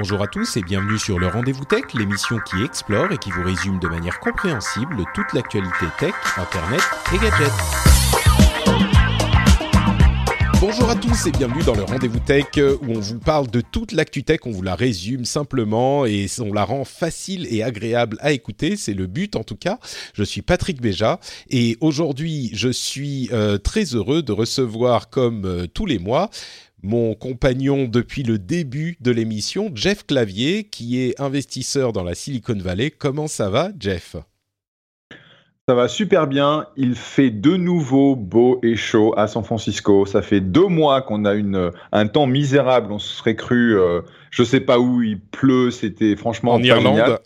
[0.00, 3.42] Bonjour à tous et bienvenue sur le Rendez-vous Tech, l'émission qui explore et qui vous
[3.42, 6.80] résume de manière compréhensible toute l'actualité tech, internet
[7.12, 7.50] et gadgets.
[10.60, 13.90] Bonjour à tous et bienvenue dans le Rendez-vous Tech où on vous parle de toute
[13.90, 18.30] l'actu tech, on vous la résume simplement et on la rend facile et agréable à
[18.30, 19.80] écouter, c'est le but en tout cas.
[20.14, 21.18] Je suis Patrick Béja
[21.50, 26.30] et aujourd'hui je suis euh, très heureux de recevoir comme euh, tous les mois
[26.82, 32.58] mon compagnon depuis le début de l'émission, Jeff Clavier, qui est investisseur dans la Silicon
[32.58, 32.90] Valley.
[32.90, 34.16] Comment ça va, Jeff?
[35.68, 36.66] Ça va super bien.
[36.76, 40.06] Il fait de nouveau beau et chaud à San Francisco.
[40.06, 42.90] Ça fait deux mois qu'on a une, un temps misérable.
[42.90, 45.70] On se serait cru, euh, je sais pas où, il pleut.
[45.70, 47.18] C'était franchement en Irlande?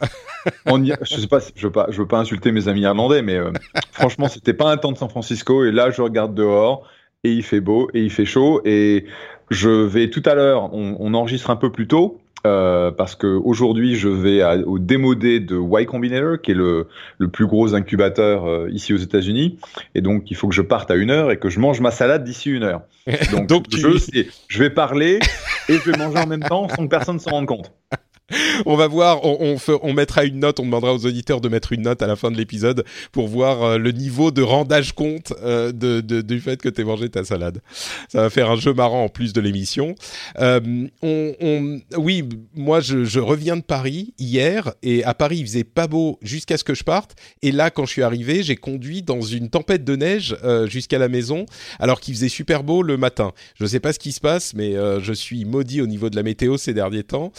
[0.66, 3.36] En, je sais pas, je veux pas, je veux pas insulter mes amis irlandais, mais
[3.36, 3.52] euh,
[3.92, 5.64] franchement, c'était pas un temps de San Francisco.
[5.64, 6.88] Et là, je regarde dehors
[7.22, 8.60] et il fait beau et il fait chaud.
[8.64, 9.06] Et
[9.52, 12.18] je vais tout à l'heure, on, on enregistre un peu plus tôt.
[12.44, 16.88] Euh, parce que aujourd'hui je vais à, au démodé de Y Combinator, qui est le,
[17.18, 19.60] le plus gros incubateur euh, ici aux États-Unis,
[19.94, 21.92] et donc il faut que je parte à une heure et que je mange ma
[21.92, 22.80] salade d'ici une heure.
[23.30, 25.20] Donc, Donc, tu- je, je vais parler
[25.68, 27.70] et je vais manger en même temps sans que personne s'en rende compte.
[28.66, 32.02] On va voir, on, mettra une note, on demandera aux auditeurs de mettre une note
[32.02, 36.00] à la fin de l'épisode pour voir euh, le niveau de rendage compte euh, de,
[36.00, 37.60] du fait que tu mangé ta salade.
[38.08, 39.94] Ça va faire un jeu marrant en plus de l'émission.
[40.38, 40.60] Euh,
[41.96, 46.56] oui, moi je, reviens de Paris hier et à Paris il faisait pas beau jusqu'à
[46.56, 47.14] ce que je parte.
[47.42, 51.08] Et là, quand je suis arrivé, j'ai conduit dans une tempête de neige jusqu'à la
[51.08, 51.46] maison
[51.78, 53.32] alors qu'il faisait super beau le matin.
[53.54, 56.22] Je sais pas ce qui se passe, mais je suis maudit au niveau de la
[56.22, 57.32] météo ces derniers temps.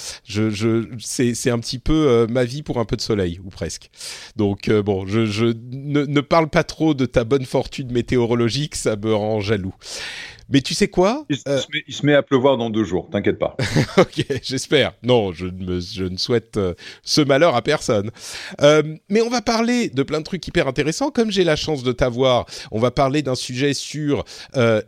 [0.99, 3.89] C'est, c'est un petit peu euh, ma vie pour un peu de soleil, ou presque.
[4.35, 8.75] Donc euh, bon, je, je ne, ne parle pas trop de ta bonne fortune météorologique,
[8.75, 9.73] ça me rend jaloux.
[10.49, 12.83] Mais tu sais quoi Il, se- Euh, met, il se met à pleuvoir dans deux
[12.83, 13.55] jours, t'inquiète pas.
[13.97, 14.93] Ok, j'espère.
[15.01, 16.59] Non, je ne, me- je ne souhaite
[17.01, 18.11] ce malheur à personne.
[18.61, 21.11] Mais on va parler de plein de trucs hyper intéressants.
[21.11, 24.25] Comme j'ai la chance de t'avoir, on va parler d'un sujet sur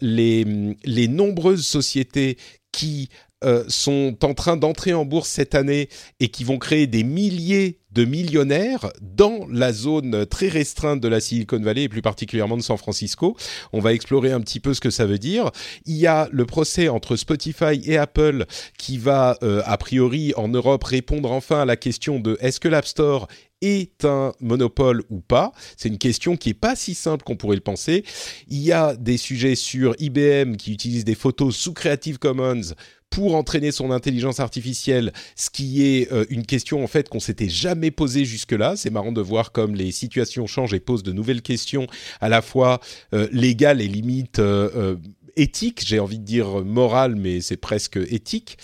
[0.01, 0.45] les,
[0.83, 2.37] les nombreuses sociétés
[2.71, 3.09] qui
[3.45, 5.89] euh, sont en train d'entrer en bourse cette année
[6.19, 11.21] et qui vont créer des milliers de millionnaires dans la zone très restreinte de la
[11.21, 13.37] Silicon Valley et plus particulièrement de San Francisco.
[13.71, 15.49] On va explorer un petit peu ce que ça veut dire.
[15.85, 18.45] Il y a le procès entre Spotify et Apple
[18.77, 22.67] qui va, euh, a priori, en Europe, répondre enfin à la question de est-ce que
[22.67, 23.27] l'App Store
[23.61, 27.55] est un monopole ou pas C'est une question qui est pas si simple qu'on pourrait
[27.55, 28.03] le penser.
[28.49, 32.73] Il y a des sujets sur IBM qui utilise des photos sous Creative Commons
[33.15, 37.47] pour entraîner son intelligence artificielle, ce qui est euh, une question en fait qu'on s'était
[37.47, 38.75] jamais posée jusque-là.
[38.75, 41.87] C'est marrant de voir comme les situations changent et posent de nouvelles questions
[42.19, 42.81] à la fois
[43.13, 44.97] euh, légales et limites euh,
[45.37, 48.57] éthiques, j'ai envie de dire morales, mais c'est presque éthique.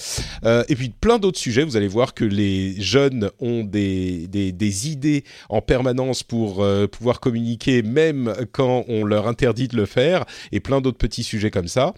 [0.44, 1.64] Et puis plein d'autres sujets.
[1.64, 7.84] Vous allez voir que les jeunes ont des, des, idées en permanence pour pouvoir communiquer,
[7.84, 10.24] même quand on leur interdit de le faire,
[10.54, 11.94] et plein d'autres petits sujets comme ça.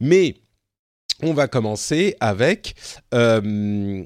[0.00, 0.34] Mais
[1.22, 2.74] on va commencer avec
[3.14, 4.04] euh,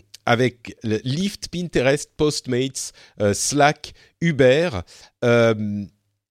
[1.04, 4.70] Lyft, Pinterest, Postmates, euh, Slack, Uber.
[5.24, 5.84] euh,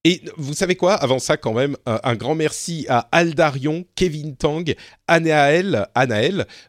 [0.04, 0.94] et vous savez quoi?
[0.94, 4.74] Avant ça, quand même, un, grand merci à Aldarion, Kevin Tang,
[5.06, 5.86] Anaël,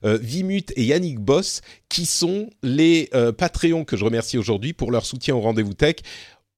[0.03, 5.33] Vimut et Yannick Boss, qui sont les Patreons que je remercie aujourd'hui pour leur soutien
[5.35, 5.95] au Rendez-vous Tech.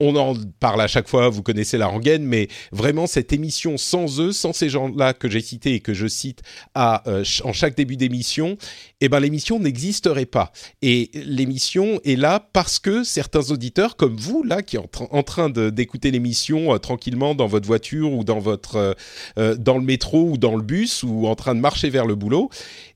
[0.02, 4.20] On en parle à chaque fois, vous connaissez la rengaine, mais vraiment cette émission sans
[4.20, 6.42] eux, sans ces gens-là que j'ai cités et que je cite
[6.78, 8.58] euh, en chaque début d'émission,
[9.00, 10.52] eh ben l'émission n'existerait pas.
[10.82, 15.08] Et l'émission est là parce que certains auditeurs, comme vous là, qui êtes en, tra-
[15.12, 18.44] en train d'écouter l'émission euh, tranquillement dans votre voiture ou dans
[18.76, 22.16] euh, dans le métro ou dans le bus ou en train de marcher vers le
[22.16, 22.50] boulot,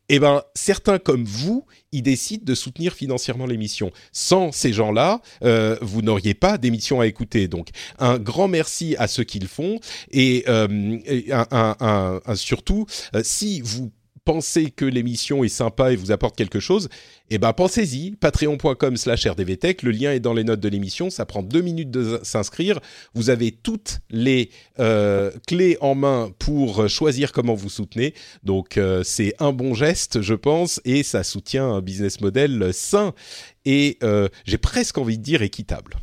[0.09, 3.91] eh ben certains comme vous, ils décident de soutenir financièrement l'émission.
[4.11, 7.47] Sans ces gens-là, euh, vous n'auriez pas d'émission à écouter.
[7.47, 7.69] Donc
[7.99, 9.79] un grand merci à ceux qui le font
[10.11, 10.67] et, euh,
[11.31, 11.47] un-
[11.79, 12.85] un- un- surtout,
[13.15, 13.91] euh, si vous
[14.23, 16.89] pensez que l'émission est sympa et vous apporte quelque chose,
[17.29, 21.25] eh ben pensez-y, patreon.com slash rdvtech, le lien est dans les notes de l'émission, ça
[21.25, 22.79] prend deux minutes de s'inscrire,
[23.13, 24.49] vous avez toutes les
[24.79, 28.13] euh, clés en main pour choisir comment vous soutenez,
[28.43, 33.13] donc euh, c'est un bon geste je pense, et ça soutient un business model sain
[33.65, 35.95] et euh, j'ai presque envie de dire équitable.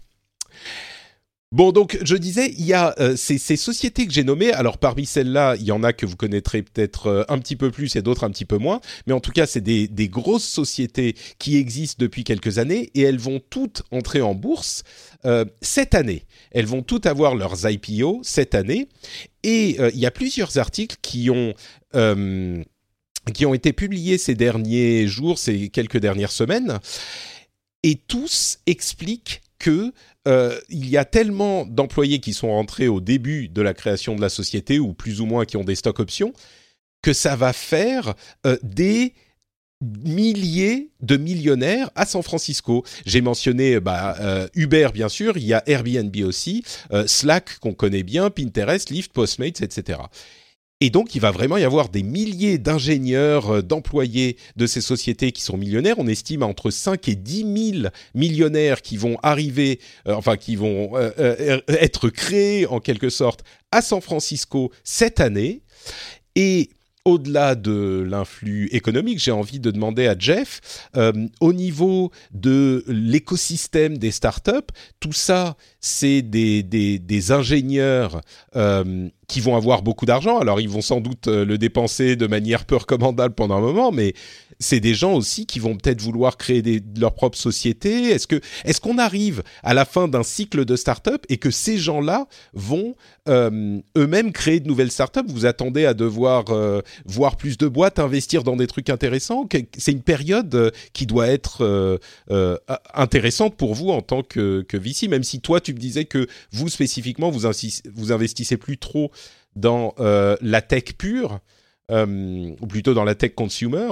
[1.53, 4.53] Bon, donc je disais, il y a euh, ces, sociétés que j'ai nommées.
[4.53, 7.71] Alors parmi celles-là, il y en a que vous connaîtrez peut-être euh, un petit peu
[7.71, 8.81] plus et d'autres un petit peu moins.
[9.07, 13.19] Mais en tout cas, c'est des, grosses sociétés qui existent depuis quelques années et elles
[13.19, 14.83] vont toutes entrer en bourse
[15.25, 16.25] euh, cette année.
[16.51, 18.89] Elles vont toutes avoir leurs IPO cette année.
[19.45, 21.55] Et il y a plusieurs articles qui ont
[23.33, 26.81] qui ont été publiés ces derniers jours, ces quelques dernières semaines,
[27.85, 29.93] et tous expliquent que
[30.27, 34.21] euh, il y a tellement d'employés qui sont rentrés au début de la création de
[34.21, 36.33] la société, ou plus ou moins qui ont des stock options,
[37.03, 38.15] que ça va faire
[38.47, 39.15] euh, des
[39.83, 42.85] milliers de millionnaires à San Francisco.
[43.05, 46.65] J'ai mentionné bah, euh, Uber bien sûr, il y a Airbnb aussi,
[47.07, 49.99] Slack qu'on connaît bien, Pinterest, Lyft, Postmates, etc.
[50.83, 55.33] Et donc, il va vraiment y avoir des milliers d'ingénieurs, euh, d'employés de ces sociétés
[55.33, 55.99] qui sont millionnaires.
[55.99, 60.91] On estime entre 5 et 10 000 millionnaires qui vont arriver, euh, enfin, qui vont
[60.95, 63.43] euh, être créés en quelque sorte
[63.73, 65.63] à San Francisco cette année.
[66.35, 66.69] Et
[67.07, 70.89] au-delà de l'influx économique, j'ai envie de demander à Jeff,
[71.41, 78.21] au niveau de l'écosystème des startups, tout ça, c'est des, des, ingénieurs
[79.27, 80.39] qui vont avoir beaucoup d'argent.
[80.39, 83.93] Alors ils vont sans doute euh, le dépenser de manière peu recommandable pendant un moment,
[83.93, 84.15] mais
[84.59, 88.11] c'est des gens aussi qui vont peut-être vouloir créer leur propre société.
[88.11, 91.79] Est-ce que est-ce qu'on arrive à la fin d'un cycle de start-up et que ces
[91.79, 92.95] gens-là vont
[93.29, 95.27] euh, eux-mêmes créer de nouvelles start-up?
[95.29, 99.49] Vous attendez à devoir euh, voir plus de boîtes, investir dans des trucs intéressants?
[99.77, 101.99] C'est une période qui doit être
[102.95, 106.27] intéressante pour vous en tant que, que VC, même si toi tu me disais que
[106.53, 107.47] vous spécifiquement vous,
[107.95, 109.11] vous investissez plus trop
[109.55, 111.41] dans euh, la tech pure,
[111.91, 113.89] euh, ou plutôt dans la tech consumer.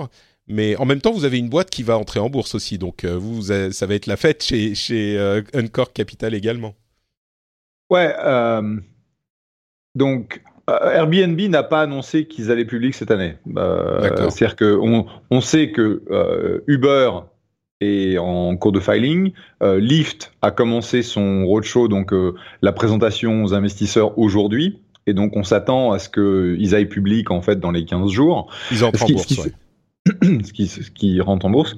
[0.47, 2.79] Mais en même temps, vous avez une boîte qui va entrer en bourse aussi.
[2.79, 6.75] Donc, euh, vous, ça va être la fête chez, chez Encore Capital également.
[7.91, 8.15] Ouais.
[9.95, 13.37] donc, Airbnb n'a pas annoncé qu'ils allaient public cette année.
[13.47, 17.11] C'est-à-dire qu'on on sait que Uber
[17.81, 19.33] est en cours de filing.
[19.63, 22.13] Lyft a commencé son roadshow, donc
[22.63, 27.43] la présentation aux investisseurs aujourd'hui et donc on s'attend à ce qu'ils aillent public en
[27.43, 28.51] fait dans les 15 jours.
[28.71, 29.49] Ils entrent en bourse,
[30.07, 31.77] ce, qui, rentre en bourse.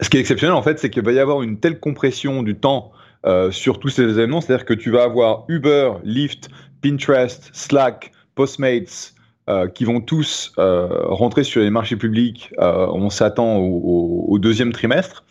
[0.00, 2.56] Ce qui est exceptionnel en fait, c'est qu'il va y avoir une telle compression du
[2.56, 2.92] temps
[3.26, 6.48] euh, sur tous ces événements, c'est-à-dire que tu vas avoir Uber, Lyft,
[6.82, 9.14] Pinterest, Slack, Postmates,
[9.48, 12.52] euh, qui vont tous euh, rentrer sur les marchés publics.
[12.58, 15.24] On s'attend au, deuxième trimestre.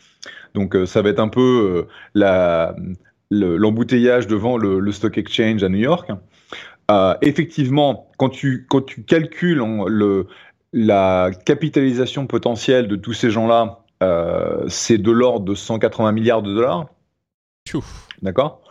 [0.53, 6.11] Donc ça va être un peu l'embouteillage devant le, stock exchange à New York.
[7.21, 8.67] Effectivement, quand tu
[9.07, 10.27] calcules le,
[10.73, 16.53] la capitalisation potentielle de tous ces gens-là, euh, c'est de l'ordre de 180 milliards de
[16.53, 16.87] dollars.
[18.21, 18.61] D'accord?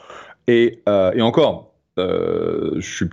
[0.46, 3.08] Et, euh, et, encore, je suis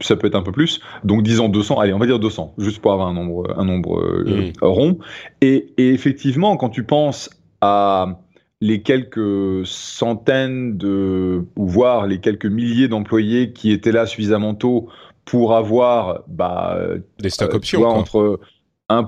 [0.00, 0.80] ça peut être un peu plus.
[1.02, 4.22] Donc disons 200, allez, on va dire 200, juste pour avoir un nombre, un nombre
[4.24, 4.52] mmh.
[4.62, 4.98] rond.
[5.40, 7.28] Et, et, effectivement, quand tu penses
[7.60, 8.20] à
[8.60, 14.88] les quelques centaines de, voire les quelques milliers d'employés qui étaient là suffisamment tôt
[15.28, 16.78] pour avoir bah,
[17.18, 18.40] des stock euh, options entre
[18.88, 19.06] 1%,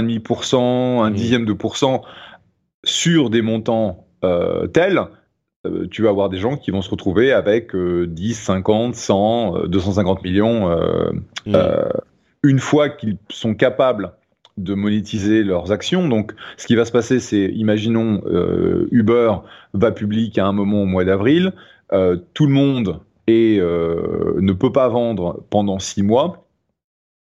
[0.00, 1.14] 1,5%, un mmh.
[1.14, 2.02] dixième de pourcent
[2.84, 5.00] sur des montants euh, tels,
[5.66, 10.22] euh, tu vas avoir des gens qui vont se retrouver avec 10, 50, 100, 250
[10.22, 10.70] millions
[11.46, 11.56] mmh.
[12.44, 14.12] une fois qu'ils sont capables
[14.58, 16.08] de monétiser leurs actions.
[16.08, 19.32] Donc, ce qui va se passer, c'est, imaginons, euh, Uber
[19.72, 21.52] va public à un moment au mois d'avril,
[21.92, 23.00] euh, tout le monde
[23.32, 26.46] et euh, ne peut pas vendre pendant six mois.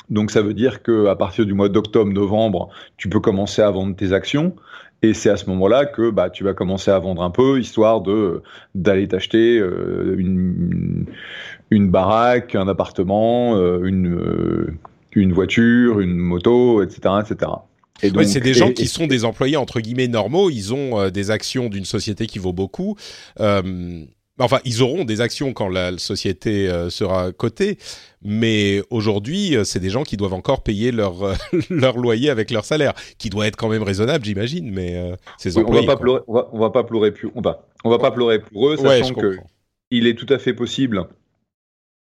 [0.10, 3.96] Donc, ça veut dire que à partir du mois d'octobre-novembre, tu peux commencer à vendre
[3.96, 4.56] tes actions.
[5.04, 8.02] Et c'est à ce moment-là que bah, tu vas commencer à vendre un peu, histoire
[8.02, 8.44] de
[8.76, 11.08] d'aller t'acheter une,
[11.72, 14.78] une baraque, un appartement, une
[15.14, 17.52] une voiture, une moto, etc., etc.
[18.04, 20.50] Et c'est des gens qui sont des employés entre guillemets normaux.
[20.50, 22.98] Ils ont euh, des actions d'une société qui vaut beaucoup.
[23.40, 24.04] Euh,
[24.40, 27.78] enfin, ils auront des actions quand la société euh, sera cotée.
[28.24, 31.36] Mais aujourd'hui, c'est des gens qui doivent encore payer leur
[31.70, 34.72] leur loyer avec leur salaire, qui doit être quand même raisonnable, j'imagine.
[34.72, 36.22] Mais ces employés, on va pas pleurer.
[36.28, 37.30] On va, pas pleurer plus.
[37.36, 39.38] On va on va pas pleurer pour eux, sachant que
[39.90, 41.08] il est tout à fait possible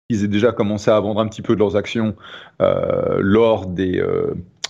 [0.08, 2.14] ils aient déjà commencé à vendre un petit peu de leurs actions
[2.60, 4.00] lors des,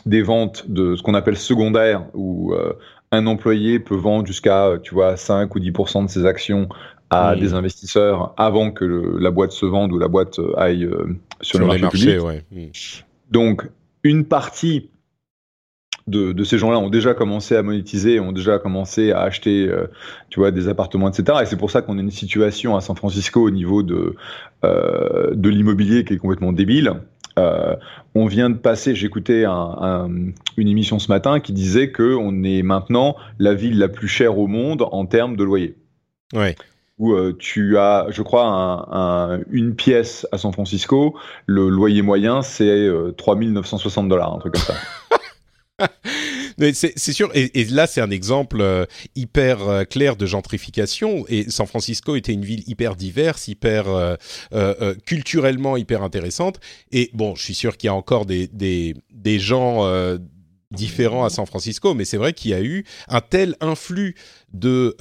[0.06, 2.54] des ventes de ce qu'on appelle secondaire, où
[3.12, 6.68] un employé peut vendre jusqu'à tu vois 5 ou 10% de ses actions
[7.10, 8.84] à des investisseurs avant que
[9.18, 10.88] la boîte se vende ou la boîte aille
[11.40, 12.20] sur, le marché public.
[12.50, 12.66] Hmm.
[13.30, 13.68] Donc
[14.02, 14.90] une partie
[16.06, 19.86] de, ces gens-là ont déjà commencé à monétiser, ont déjà commencé à acheter, euh,
[20.30, 21.38] tu vois, des appartements, etc.
[21.42, 24.14] Et c'est pour ça qu'on a une situation à San Francisco au niveau de
[24.64, 26.92] euh, de l'immobilier qui est complètement débile.
[27.38, 27.74] Euh,
[28.14, 30.08] on vient de passer, j'écoutais un,
[30.56, 34.38] une émission ce matin qui disait que on est maintenant la ville la plus chère
[34.38, 35.76] au monde en termes de loyer.
[36.32, 36.54] Ouais.
[36.98, 42.88] Où tu as, je crois, un, une pièce à San Francisco, le loyer moyen c'est
[43.18, 44.74] 3960 dollars, un truc comme ça.
[46.72, 51.24] c'est sûr, et, là c'est un exemple euh, hyper euh, clair de gentrification.
[51.28, 56.60] Et San Francisco était une ville hyper diverse, hyper euh, culturellement hyper intéressante.
[56.92, 59.84] Et bon, je suis sûr qu'il y a encore des des, des gens
[60.72, 64.14] différents à San Francisco, mais c'est vrai qu'il y a eu un tel influx
[64.52, 64.94] de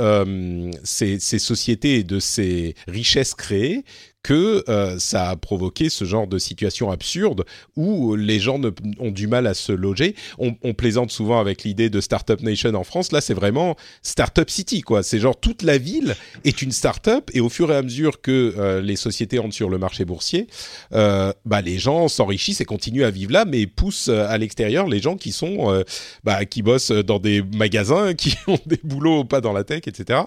[0.83, 3.85] ces, ces, sociétés et de ces richesses créées
[4.25, 8.59] que euh, ça a provoqué ce genre de situation absurde où les gens
[8.97, 10.15] ont du mal à se loger.
[10.39, 13.11] On, plaisante souvent avec l'idée de Startup Nation en France.
[13.11, 15.03] Là, c'est vraiment Startup City, quoi.
[15.03, 18.55] C'est genre toute la ville est une startup et au fur et à mesure que
[18.57, 20.47] euh, les sociétés entrent sur le marché boursier,
[20.93, 25.01] euh, bah, les gens s'enrichissent et continuent à vivre là, mais poussent à l'extérieur les
[25.01, 25.83] gens qui sont,
[26.23, 30.21] bah, qui bossent dans des magasins, qui ont des boulots pas dans la tech, etc.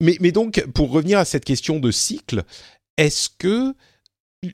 [0.00, 2.44] Mais, donc, pour revenir à cette question de cycle,
[2.96, 3.74] est-ce que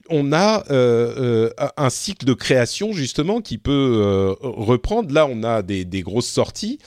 [0.09, 5.13] on a euh, euh, un cycle de création justement qui peut euh, reprendre?
[5.13, 6.79] Là, on a des, grosses sorties.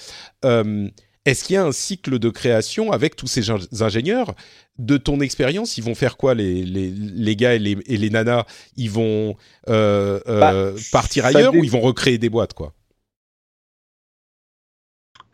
[0.43, 4.33] est-ce qu'il y a un cycle de création avec tous ces ingénieurs?
[4.79, 8.45] De ton expérience, ils vont faire quoi les, les, gars et les, et les, nanas?
[8.75, 9.35] Ils vont
[9.67, 12.73] bah, partir ailleurs ou ils vont recréer des boîtes quoi?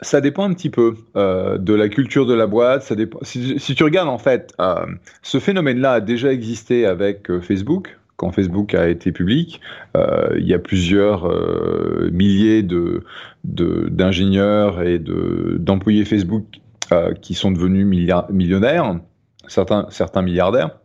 [0.04, 2.82] Ça dépend un petit peu euh, de la culture de la boîte.
[2.82, 3.18] Ça dépend.
[3.22, 4.86] Si, tu regardes en fait, euh,
[5.22, 7.98] ce phénomène-là a déjà existé avec euh, Facebook.
[8.16, 9.60] Quand Facebook a été public,
[9.96, 11.28] il y a plusieurs
[12.12, 13.02] milliers de
[13.42, 16.44] d'ingénieurs et de d'employés Facebook
[17.20, 17.84] qui sont devenus
[18.30, 19.00] millionnaires,
[19.48, 20.78] certains certains milliardaires.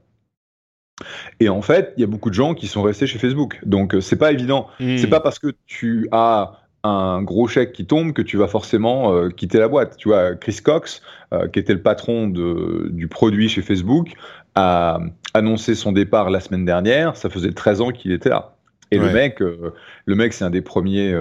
[1.39, 3.59] Et en fait, il y a beaucoup de gens qui sont restés chez Facebook.
[3.63, 4.65] Donc, c'est pas évident.
[4.79, 4.97] Hmm.
[4.97, 9.13] C'est pas parce que tu as un gros chèque qui tombe que tu vas forcément
[9.13, 9.97] euh, quitter la boîte.
[9.97, 11.01] Tu vois, Chris Cox,
[11.33, 14.13] euh, qui était le patron de, du produit chez Facebook,
[14.55, 14.99] a
[15.33, 17.17] annoncé son départ la semaine dernière.
[17.17, 18.55] Ça faisait 13 ans qu'il était là.
[18.91, 19.73] Et le mec, euh,
[20.05, 21.15] le mec, c'est un des premiers,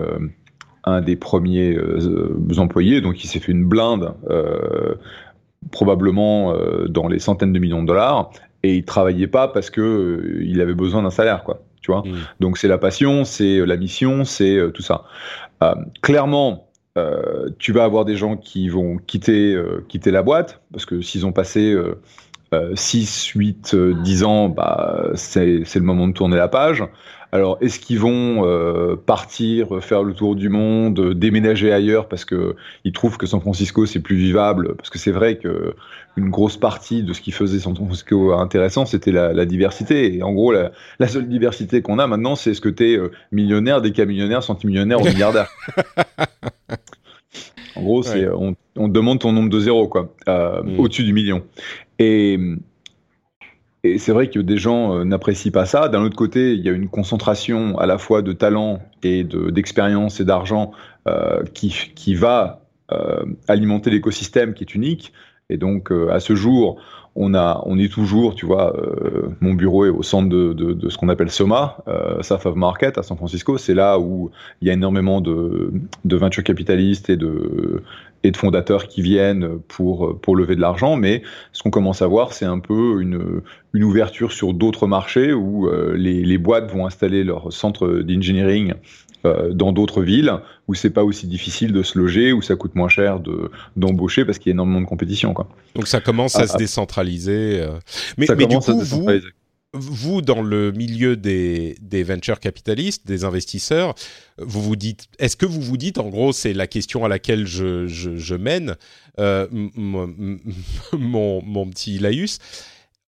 [0.84, 1.78] un des premiers
[2.56, 4.14] employés, donc il s'est fait une blinde,
[5.70, 6.54] probablement
[6.88, 8.30] dans les centaines de millions de dollars,
[8.62, 11.60] et il travaillait pas parce que il avait besoin d'un salaire, quoi.
[11.88, 12.02] Tu vois.
[12.02, 12.18] Mm.
[12.40, 15.04] Donc c'est la passion, c'est la mission, c'est tout ça.
[15.62, 16.68] Euh, clairement,
[16.99, 21.00] euh, tu vas avoir des gens qui vont quitter, euh, quitter la boîte, parce que
[21.00, 21.75] s'ils ont passé
[22.75, 26.85] 6, 8, 10 ans, bah, c'est le moment de tourner la page.
[27.31, 32.57] Alors, est-ce qu'ils vont euh, partir, faire le tour du monde, déménager ailleurs parce que
[32.85, 34.75] ils trouvent que San Francisco c'est plus vivable?
[34.76, 35.75] Parce que c'est vrai que
[36.17, 40.17] une grosse partie de ce qui faisait San Francisco intéressant, c'était la, diversité.
[40.17, 40.71] Et en gros, la,
[41.07, 45.05] seule diversité qu'on a maintenant, c'est ce que tu es euh, millionnaire, décamillionnaire, centimillionnaire ou
[45.05, 45.49] milliardaire.
[47.78, 50.80] en gros, c'est on, on, demande ton nombre de zéros quoi, euh, mm.
[50.80, 51.42] au-dessus du million.
[51.99, 52.38] Et
[53.85, 55.88] et c'est vrai que des gens euh, n'apprécient pas ça.
[55.88, 60.18] D'un autre côté, il y a une concentration à la fois de talent et d'expérience
[60.18, 60.73] et d'argent
[61.06, 62.62] euh, qui, qui va
[63.49, 65.12] alimenter l'écosystème qui est unique.
[65.50, 66.80] Et donc, à ce jour,
[67.20, 71.08] on, a, est toujours, tu vois, euh, mon bureau est au centre de, ce qu'on
[71.08, 73.58] appelle SOMA, euh, SAF of Market à San Francisco.
[73.58, 74.30] C'est là où
[74.62, 75.72] il y a énormément de,
[76.04, 77.82] de capitalistes et de,
[78.28, 80.97] et de fondateurs qui viennent pour, pour lever de l'argent.
[80.97, 83.40] Mais ce qu'on commence à voir, c'est un peu une,
[83.73, 88.75] une ouverture sur d'autres marchés où euh, les, les boîtes vont installer leur centre d'engineering
[89.25, 90.32] euh, dans d'autres villes
[90.68, 94.25] où c'est pas aussi difficile de se loger, où ça coûte moins cher de d'embaucher
[94.25, 95.32] parce qu'il y a énormément de compétition.
[95.32, 95.49] Quoi.
[95.75, 96.58] Donc ça commence à ah, se ah.
[96.58, 97.61] décentraliser.
[97.62, 97.78] Euh.
[98.18, 99.06] Mais, mais du coup, vous,
[99.75, 103.94] vous, dans le milieu des, des venture capitalistes, des investisseurs,
[104.38, 107.46] vous vous dites, est-ce que vous vous dites, en gros, c'est la question à laquelle
[107.46, 108.76] je, je, mène
[109.18, 112.38] euh, mon, mon petit laïus,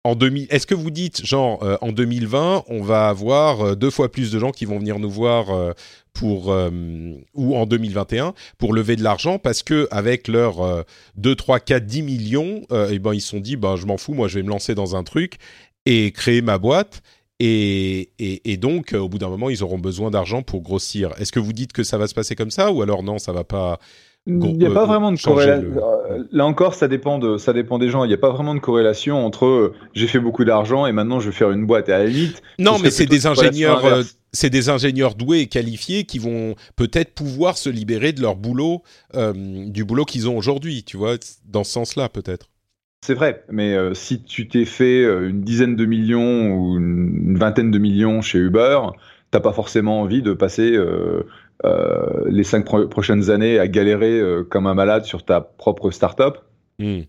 [0.06, 3.90] en 2000, est-ce que vous dites genre euh, en 2020 on va avoir euh, deux
[3.90, 5.74] fois plus de gens qui vont venir nous voir euh,
[6.14, 6.54] pour
[7.34, 10.84] ou en 2021 pour lever de l'argent parce que avec leurs
[11.16, 14.14] 2 3 4 10 millions et ben ils se sont dit ben je m'en fous
[14.14, 15.38] moi je vais me lancer dans un truc
[15.86, 17.02] et créer ma boîte.
[17.42, 21.14] Et, et, donc, au bout d'un moment, ils auront besoin d'argent pour grossir.
[21.20, 23.32] Est-ce que vous dites que ça va se passer comme ça ou alors non, ça
[23.32, 23.80] va pas
[24.28, 25.82] il n'y a pas vraiment de corrélation.
[26.32, 28.04] Là encore, ça dépend, de, ça dépend des gens.
[28.04, 31.30] Il n'y a pas vraiment de corrélation entre j'ai fait beaucoup d'argent et maintenant je
[31.30, 31.90] vais faire une boîte.
[31.90, 32.42] À la limite.
[32.60, 33.82] Non, mais c'est des ingénieurs
[34.32, 38.84] c'est des ingénieurs doués et qualifiés qui vont peut-être pouvoir se libérer de leur boulot,
[39.16, 39.34] euh,
[39.66, 42.48] du boulot qu'ils ont aujourd'hui, tu vois, dans ce sens-là peut-être.
[43.02, 47.38] C'est vrai, mais euh, si tu t'es fait euh, une dizaine de millions ou une,
[47.38, 48.80] vingtaine de millions chez Uber,
[49.32, 50.78] t'as pas forcément envie de passer
[52.26, 56.40] les cinq prochaines années à galérer comme un malade sur ta propre start-up.
[56.80, 57.02] Hmm.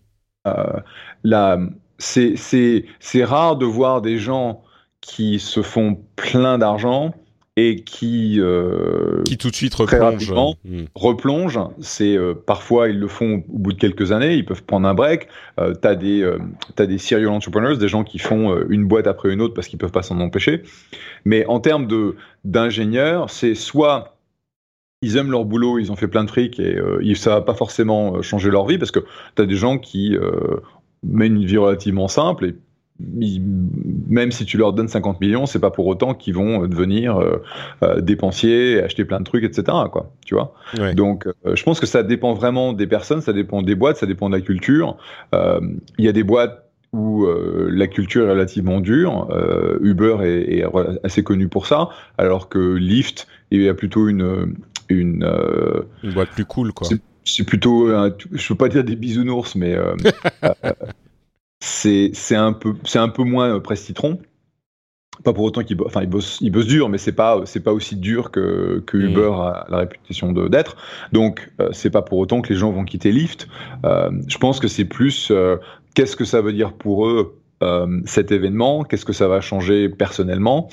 [1.23, 1.59] là,
[1.97, 4.63] c'est rare de voir des gens
[5.01, 7.13] qui se font plein d'argent
[7.57, 10.33] et qui euh, qui tout de suite replongent.
[10.63, 10.85] Hmm.
[10.95, 11.59] replongent.
[11.81, 14.93] C'est euh, parfois ils le font au bout de quelques années, ils peuvent prendre un
[14.93, 15.27] break.
[15.59, 16.37] Euh, t'as des euh,
[16.77, 19.67] as des serial entrepreneurs, des gens qui font euh, une boîte après une autre parce
[19.67, 20.63] qu'ils peuvent pas s'en empêcher.
[21.25, 22.15] Mais en termes de
[22.45, 24.17] d'ingénieurs, c'est soit
[25.01, 27.55] ils aiment leur boulot, ils ont fait plein de fric et euh, ça va pas
[27.55, 28.99] forcément changer leur vie parce que
[29.35, 30.15] tu as des gens qui
[31.03, 32.55] mènent une vie relativement simple et
[34.09, 37.41] même si tu leur donnes 50 millions, c'est pas pour autant qu'ils vont devenir euh,
[37.83, 39.65] euh, dépensiers, acheter plein de trucs, etc.
[39.91, 40.53] Quoi, tu vois.
[40.93, 44.05] Donc, euh, je pense que ça dépend vraiment des personnes, ça dépend des boîtes, ça
[44.05, 44.97] dépend de la culture.
[45.33, 49.29] Il y a des boîtes où la culture est relativement dure.
[49.81, 50.65] Uber est,
[51.03, 54.55] assez connu pour ça, alors que Lyft a plutôt une
[54.89, 55.25] une,
[56.03, 56.89] une boîte plus cool, quoi.
[57.23, 59.77] C'est plutôt, je veux pas dire des bisounours, mais
[61.61, 64.19] c'est un peu c'est un peu moins euh, presse citron
[65.23, 67.71] pas pour autant qu'il enfin il bosse il bosse dur mais c'est pas c'est pas
[67.71, 69.01] aussi dur que, que mm.
[69.01, 70.75] Uber a la réputation d'être.
[71.11, 73.47] Donc euh, c'est pas pour autant que les gens vont quitter Lyft.
[73.85, 75.31] Euh, je pense que c'est plus
[75.93, 77.37] qu'est-ce que ça veut dire pour eux
[78.05, 78.83] cet événement?
[78.83, 80.69] Qu'est-ce que ça va changer personnellement?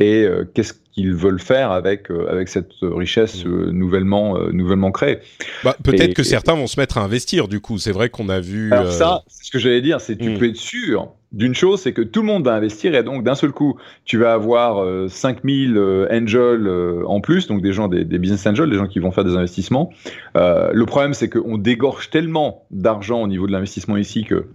[0.00, 3.70] Et qu'est-ce qu'ils veulent faire avec avec cette richesse mm.
[3.70, 5.18] nouvellement nouvellement créée.
[5.62, 7.78] Bah, peut-être que certains vont se mettre à investir du coup.
[7.78, 8.72] C'est vrai qu'on a vu.
[8.72, 10.38] Alors ça, ce que j'allais dire, c'est tu mm.
[10.38, 13.34] peux être sûr d'une chose, c'est que tout le monde va investir et donc d'un
[13.34, 18.04] seul coup, tu vas avoir 5000 euh, angels euh, en plus, donc des gens, des,
[18.04, 19.90] business angels, des gens qui vont faire des investissements.
[20.36, 24.46] Euh, le problème, c'est qu'on dégorge tellement d'argent au niveau de l'investissement ici que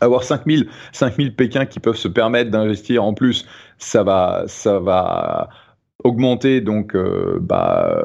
[0.00, 3.46] avoir 5000 5000 Pékins qui peuvent se permettre d'investir en plus,
[3.78, 5.48] ça va ça va
[6.04, 6.96] augmenter donc
[7.40, 8.02] bah,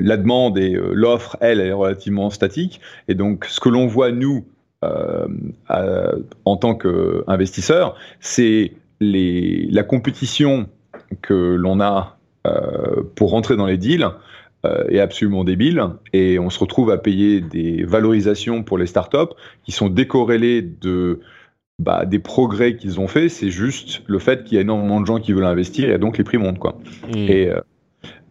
[0.00, 2.80] la demande et l'offre elle, est relativement statique.
[3.08, 4.44] Et donc ce que l'on voit nous
[4.84, 10.68] euh, en tant qu'investisseur, c'est la compétition
[11.22, 14.08] que l'on a euh, pour rentrer dans les deals
[14.64, 15.82] euh, est absolument débile.
[16.12, 21.20] Et on se retrouve à payer des valorisations pour les startups qui sont décorrélées de
[21.78, 25.06] bah, des progrès qu'ils ont fait, c'est juste le fait qu'il y a énormément de
[25.06, 26.78] gens qui veulent investir et donc les prix montent quoi.
[27.08, 27.16] Mmh.
[27.16, 27.52] Et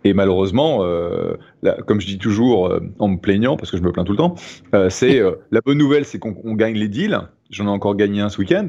[0.03, 1.35] et malheureusement, euh,
[1.85, 4.17] comme je dis toujours euh, en me plaignant, parce que je me plains tout le
[4.17, 4.35] temps,
[4.73, 7.19] euh, c'est euh, la bonne nouvelle, c'est qu'on gagne les deals.
[7.51, 8.67] J'en ai encore gagné un ce week-end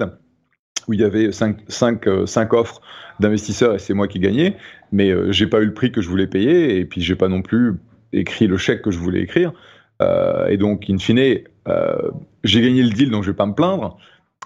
[0.88, 2.80] où il y avait 5 cinq, cinq, offres
[3.20, 4.56] d'investisseurs et c'est moi qui gagnais,
[4.90, 7.40] mais j'ai pas eu le prix que je voulais payer et puis j'ai pas non
[7.40, 7.74] plus
[8.12, 9.52] écrit le chèque que je voulais écrire.
[10.48, 11.44] et donc, in fine,
[12.42, 13.96] j'ai gagné le deal, donc je vais pas me plaindre.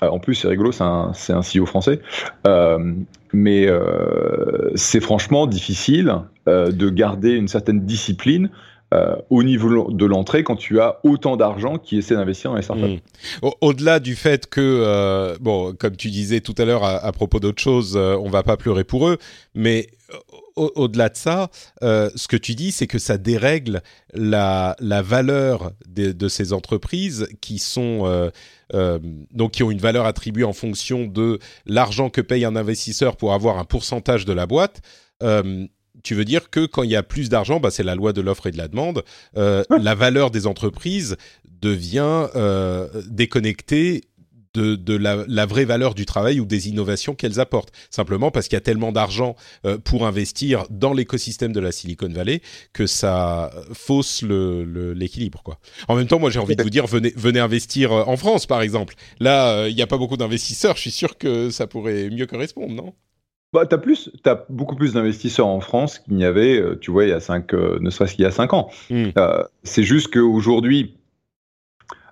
[0.03, 2.01] Euh, en plus, c'est rigolo, c'est un, un CEO français.
[2.47, 2.93] Euh,
[3.33, 6.15] mais euh, c'est franchement difficile
[6.49, 8.51] euh, de garder une certaine discipline
[8.95, 12.63] euh, au niveau de l'entrée quand tu as autant d'argent qui essaie d'investir dans les
[12.63, 13.01] startups.
[13.43, 13.49] Mmh.
[13.61, 17.63] Au-delà du fait que, euh, bon, comme tu disais tout à l'heure à, propos d'autres
[17.63, 19.19] choses, on va pas pleurer pour eux,
[19.55, 19.89] mais
[20.57, 21.51] au-delà de ça,
[21.83, 23.83] euh, ce que tu dis, c'est que ça dérègle
[24.15, 28.31] la, la valeur de, de, ces entreprises qui sont euh,
[28.75, 28.99] euh,
[29.33, 33.35] donc qui ont une valeur attribuée en fonction de l'argent que paye un investisseur pour
[33.35, 34.81] avoir un pourcentage de la boîte.
[35.23, 35.67] Euh,
[36.07, 38.21] tu veux dire que quand il y a plus d'argent, bah, c'est la loi de
[38.21, 39.03] l'offre et de la demande,
[39.37, 41.17] euh, la valeur des entreprises
[41.61, 42.29] devient
[43.09, 44.03] déconnectée
[44.57, 47.73] de, la, vraie valeur du travail ou des innovations qu'elles apportent.
[47.91, 52.09] Simplement parce qu'il y a tellement d'argent euh, pour investir dans l'écosystème de la Silicon
[52.09, 52.41] Valley
[52.73, 55.43] que ça fausse l'équilibre.
[55.89, 58.47] En même temps, moi j'ai envie de vous dire, venez, venez investir euh, en France
[58.47, 58.95] par exemple.
[59.21, 62.27] Là, euh, il n'y a pas beaucoup d'investisseurs, je suis sûr que ça pourrait mieux
[62.27, 62.95] correspondre, non?
[63.57, 67.05] Bah, tu as, plus, as beaucoup plus d'investisseurs en France qu'il n'y avait, tu vois,
[67.05, 68.71] il y a cinq, ne serait-ce qu'il y a 5 ans.
[68.91, 69.11] Hmm.
[69.63, 70.97] c'est juste qu'aujourd'hui,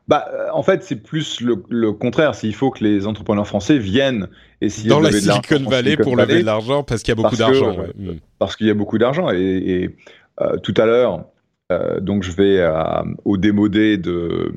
[0.07, 2.35] bah, euh, en fait, c'est plus le, contraire.
[2.35, 4.29] S'il faut que les entrepreneurs français viennent
[4.61, 7.77] essayer dans la Silicon Valley pour lever de l'argent parce qu'il y a beaucoup d'argent.
[7.79, 9.31] Euh, parce qu'il y a beaucoup d'argent.
[9.31, 9.97] Et,
[10.41, 11.25] euh, tout à l'heure,
[12.01, 12.65] donc je vais
[13.25, 14.53] au démodé de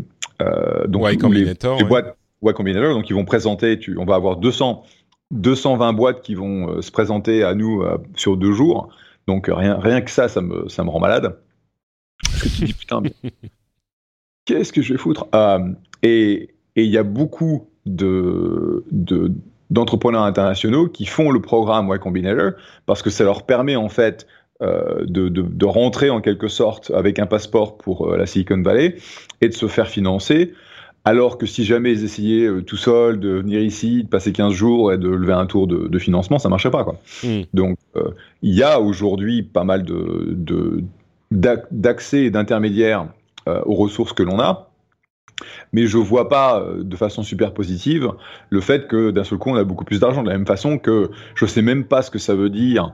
[0.87, 2.93] donc y Combinator, les, boîtes Y Combinator.
[2.93, 3.79] Donc ils vont présenter.
[3.79, 4.83] Tu, on va avoir 200
[5.31, 7.83] 220 boîtes qui vont se présenter à nous
[8.15, 8.89] sur deux jours.
[9.27, 11.37] Donc rien, rien que ça, ça me, ça me rend malade.
[12.23, 13.01] Parce que tu dis putain,
[14.45, 15.27] qu'est-ce que je vais foutre?
[16.03, 19.31] Et il y a beaucoup de, de
[19.69, 22.51] d'entrepreneurs internationaux qui font le programme Y Combinator
[22.85, 24.27] parce que ça leur permet en fait
[24.61, 28.61] euh, de, de, de, rentrer en quelque sorte avec un passeport pour euh, la Silicon
[28.61, 28.95] Valley
[29.41, 30.53] et de se faire financer.
[31.07, 34.53] Alors que si jamais ils essayaient euh, tout seuls de venir ici, de passer 15
[34.53, 36.83] jours et de lever un tour de, de financement, ça marchait pas.
[36.83, 36.95] Quoi.
[37.23, 37.41] Hmm.
[37.53, 37.77] Donc
[38.41, 40.83] il y a aujourd'hui pas mal de,
[41.31, 43.07] d'accès et d'intermédiaires
[43.45, 44.67] aux ressources que l'on a.
[45.73, 48.11] Mais je vois pas euh, de façon super positive
[48.49, 50.23] le fait que d'un seul coup on a beaucoup plus d'argent.
[50.23, 52.93] De la même façon que je sais même pas ce que ça veut dire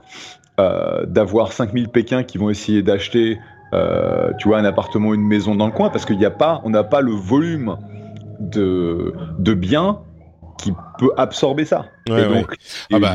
[0.60, 3.38] euh, d'avoir 5000 Pékins qui vont essayer d'acheter,
[3.72, 6.60] euh, tu vois, un appartement, une maison dans le coin, parce qu'il n'y a pas,
[6.64, 7.76] on n'a pas le volume
[8.40, 10.00] de, de biens
[10.58, 11.86] qui peut absorber ça.
[12.06, 12.56] et donc,
[12.92, 13.14] ah bah.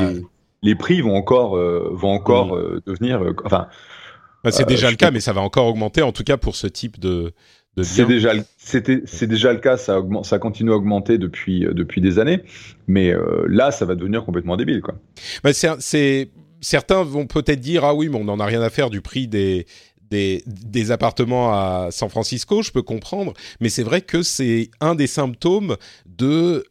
[0.62, 2.80] les, prix vont encore, vont encore mm.
[2.86, 3.68] devenir, enfin.
[4.42, 6.66] Bah, c'est déjà le cas, mais ça va encore augmenter, en tout cas pour ce
[6.66, 7.34] type de,
[7.82, 12.00] c'est déjà, c'est déjà le cas, ça, augmente, ça continue à augmenter depuis, euh, depuis
[12.00, 12.42] des années,
[12.88, 14.94] mais euh, là, ça va devenir complètement débile, quoi.
[15.44, 16.30] Bah c'est,
[16.60, 19.28] certains vont peut-être dire ah oui, mais on n'en a rien à faire du prix
[19.28, 19.66] des
[20.10, 25.06] des, appartements à San Francisco, je peux comprendre, mais c'est vrai que c'est un des
[25.06, 26.64] symptômes de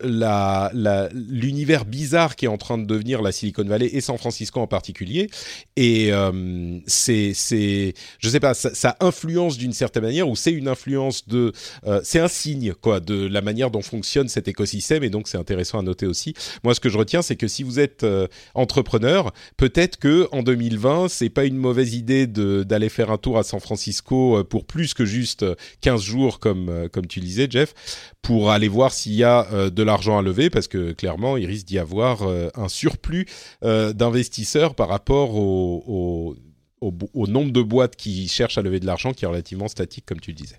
[1.14, 4.68] l'univers bizarre qui est en train de devenir la Silicon Valley et San Francisco en
[4.68, 5.30] particulier.
[5.76, 10.68] Et euh, c'est, c'est, je sais pas, ça, influence d'une certaine manière ou c'est une
[10.68, 11.54] influence de,
[11.86, 15.38] euh, c'est un signe quoi de la manière dont fonctionne cet écosystème et donc c'est
[15.38, 16.34] intéressant à noter aussi.
[16.64, 20.44] Moi, ce que je retiens, c'est que si vous êtes euh, entrepreneur, peut-être que en
[20.44, 24.66] 2020, c'est pas une mauvaise idée d'aller faire un tour à San Francisco euh, pour
[24.66, 25.46] plus que juste
[25.82, 27.74] 15 euh, jours, comme, euh, comme tu disais, Jeff,
[28.22, 31.66] pour aller voir s'il y a de l'argent à lever, parce que clairement, il risque
[31.66, 33.26] d'y avoir un surplus
[33.62, 36.36] d'investisseurs par rapport au,
[36.82, 40.20] au, nombre de boîtes qui cherchent à lever de l'argent, qui est relativement statique, comme
[40.20, 40.58] tu disais.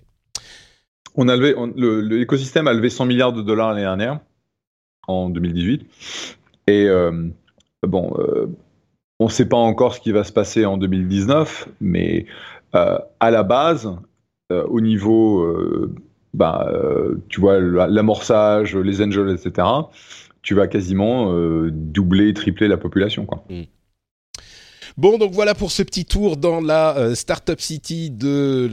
[1.15, 1.55] On a levé,
[2.17, 4.19] l'écosystème a levé 100 milliards de dollars l'année dernière,
[5.07, 5.85] en 2018.
[6.67, 6.87] Et
[7.87, 8.13] bon,
[9.21, 12.25] on ne sait pas encore ce qui va se passer en 2019, mais
[12.73, 13.93] à la base,
[14.51, 15.93] euh, au niveau, euh,
[16.33, 16.71] bah,
[17.29, 19.67] tu vois, l'amorçage, les angels, etc.,
[20.41, 21.31] tu vas quasiment
[21.69, 23.25] doubler, tripler la population.
[23.25, 23.43] Quoi.
[23.49, 23.63] Mm.
[24.97, 28.69] Bon, donc voilà pour ce petit tour dans la euh, Startup City de,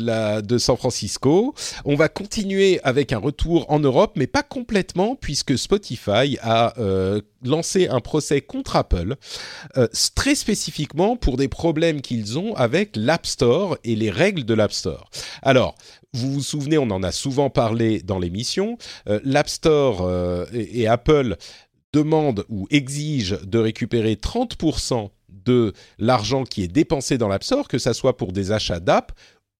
[0.58, 1.54] San Francisco.
[1.84, 7.20] On va continuer avec un retour en Europe, mais pas complètement, puisque Spotify a euh,
[7.44, 9.14] lancé un procès contre Apple,
[9.76, 14.54] euh, très spécifiquement pour des problèmes qu'ils ont avec l'App Store et les règles de
[14.54, 15.10] l'App Store.
[15.42, 15.76] Alors,
[16.12, 18.76] vous vous souvenez, on en a souvent parlé dans l'émission,
[19.06, 20.10] l'App Store
[20.52, 21.36] et Apple
[21.92, 25.10] demandent ou exigent de récupérer 30%
[25.44, 29.12] de l'argent qui est dépensé dans l'App que ça soit pour des achats d'app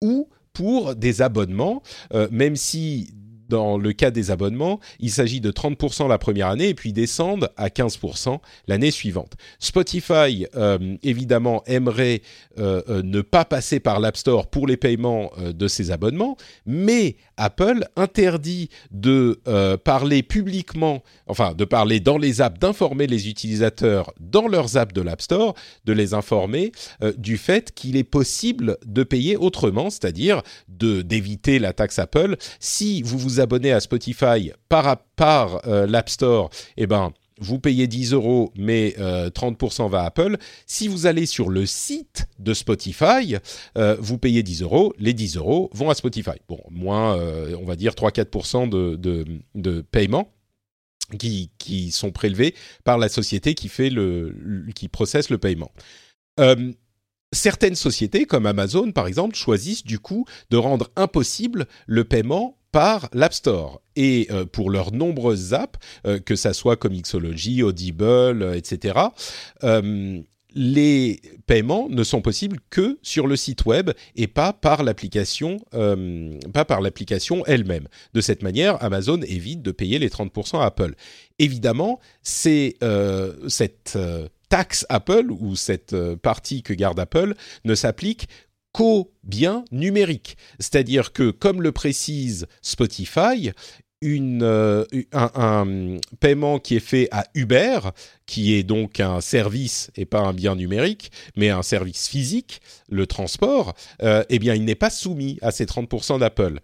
[0.03, 3.15] ou pour des abonnements, euh, même si
[3.49, 7.51] dans le cas des abonnements, il s'agit de 30% la première année et puis descendent
[7.57, 9.35] à 15% l'année suivante.
[9.59, 12.23] Spotify, euh, évidemment, aimerait
[12.59, 17.17] euh, euh, ne pas passer par l'App Store pour les paiements de ses abonnements, mais
[17.37, 19.41] Apple interdit de
[19.85, 25.03] parler publiquement, enfin de parler dans les apps, d'informer les utilisateurs dans leurs apps de
[25.03, 26.73] l'App Store, de les informer
[27.17, 32.37] du fait qu'il est possible de payer autrement, c'est-à-dire d'éviter la taxe Apple.
[32.61, 37.87] Si vous vous abonnez à Spotify par, par euh, l'App Store, eh ben, vous payez
[37.87, 40.37] 10 euros, mais 30% euh, va à Apple.
[40.67, 43.37] Si vous allez sur le site de Spotify,
[43.77, 46.39] euh, vous payez 10 euros, les 10 euros vont à Spotify.
[46.49, 49.25] Bon, moins, on va dire 3-4% de, de,
[49.55, 50.33] de paiement.
[51.19, 55.73] Qui, qui, sont prélevés par la société qui fait le, qui processe le paiement.
[57.33, 63.09] Certaines sociétés, comme Amazon par exemple, choisissent du coup de rendre impossible le paiement par
[63.13, 63.83] l'App Store.
[63.97, 68.99] Et euh, pour leurs nombreuses apps, euh, que ça soit comme Xology, Audible, euh, etc.,
[70.55, 75.59] les paiements ne sont possibles que sur le site web et pas par l'application,
[76.55, 77.87] pas par l'application elle-même.
[78.15, 80.95] De cette manière, Amazon évite de payer les 30% à Apple.
[81.39, 82.77] Évidemment, c'est
[83.47, 83.99] cette
[84.49, 87.35] taxe Apple ou cette partie que garde Apple
[87.65, 88.29] ne s'applique
[88.73, 90.37] qu'aux biens numériques.
[90.59, 93.53] C'est-à-dire que, comme le précise Spotify,
[94.05, 97.81] euh, un, paiement qui est fait à Uber,
[98.27, 103.09] qui est donc un service et pas un bien numérique, mais un service physique, le
[103.09, 106.61] transport, euh, eh bien, il n'est pas soumis à ces 30% d'Apple.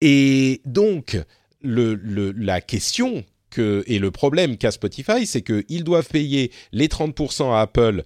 [0.00, 1.18] Et donc,
[1.62, 3.22] la question
[3.58, 8.02] et le problème qu'a Spotify, c'est qu'ils doivent payer les 30% à Apple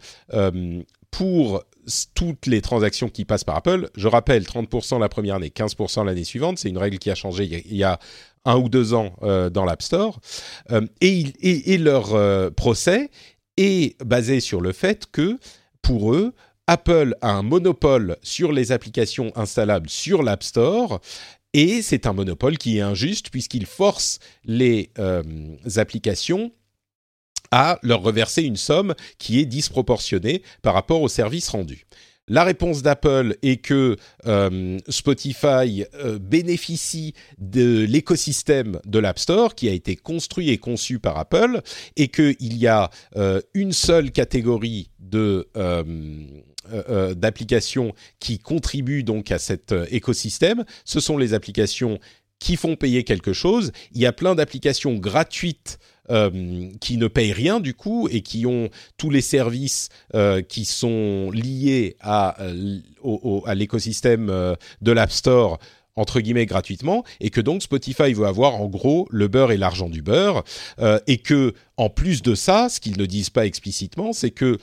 [1.11, 1.65] pour
[2.15, 3.89] toutes les transactions qui passent par Apple.
[3.97, 6.59] Je rappelle, 30% la première année, 15% l'année suivante.
[6.59, 7.99] C'est une règle qui a changé il y a,
[8.47, 10.21] un ou deux ans euh, dans l'App Store.
[10.71, 13.11] Euh, et, leur euh, procès
[13.57, 15.39] est basé sur le fait que,
[15.83, 16.33] pour eux,
[16.69, 21.01] Apple a un monopole sur les applications installables sur l'App Store.
[21.59, 24.91] Et c'est un monopole qui est injuste puisqu'il force les
[25.77, 26.53] applications
[27.51, 31.87] à leur reverser une somme qui est disproportionnée par rapport au service rendu.
[32.29, 39.69] La réponse d'Apple est que euh, Spotify euh, bénéficie de l'écosystème de l'App Store qui
[39.69, 41.61] a été construit et conçu par Apple
[41.95, 44.91] et qu'il y a euh, une seule catégorie
[47.15, 50.65] d'applications qui contribuent donc à cet écosystème.
[50.85, 52.01] Ce sont les applications
[52.41, 53.71] qui font payer quelque chose.
[53.93, 55.79] Il y a plein d'applications gratuites
[56.11, 60.65] euh, qui ne payent rien du coup et qui ont tous les services euh, qui
[60.65, 62.81] sont liés à, euh,
[63.55, 65.59] l'écosystème de l'App Store
[65.97, 69.89] entre guillemets gratuitement et que donc Spotify veut avoir en gros le beurre et l'argent
[69.89, 70.45] du beurre
[71.07, 74.59] et que en plus de ça, ce qu'ils ne disent pas explicitement, c'est que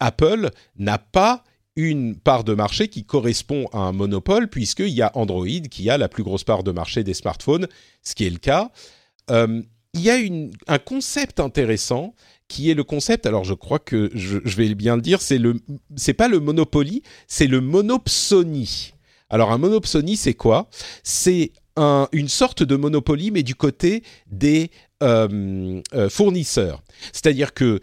[0.00, 1.44] Apple n'a pas
[1.76, 5.96] une part de marché qui correspond à un monopole puisqu'il y a Android qui a
[5.96, 7.68] la plus grosse part de marché des smartphones,
[8.02, 8.70] ce qui est le cas
[9.94, 10.16] il y a
[10.66, 12.14] un concept intéressant
[12.48, 15.60] qui est le concept, alors je crois que je, vais bien le dire, c'est le,
[15.96, 18.94] c'est pas le Monopoly, c'est le monopsonie.
[19.28, 20.68] Alors un monopsonie, c'est quoi?
[21.02, 21.52] C'est
[22.12, 24.70] une sorte de Monopoly, mais du côté des
[25.02, 26.82] euh, euh, fournisseurs.
[27.12, 27.78] C'est-à-dire que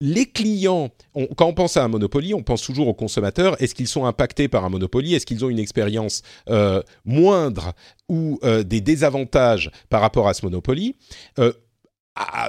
[0.00, 0.90] les clients,
[1.36, 3.60] quand on pense à un Monopoly, on pense toujours aux consommateurs.
[3.60, 5.14] Est-ce qu'ils sont impactés par un Monopoly?
[5.14, 7.72] Est-ce qu'ils ont une expérience euh, moindre
[8.08, 10.96] ou euh, des désavantages par rapport à ce Monopoly
[11.38, 11.52] euh,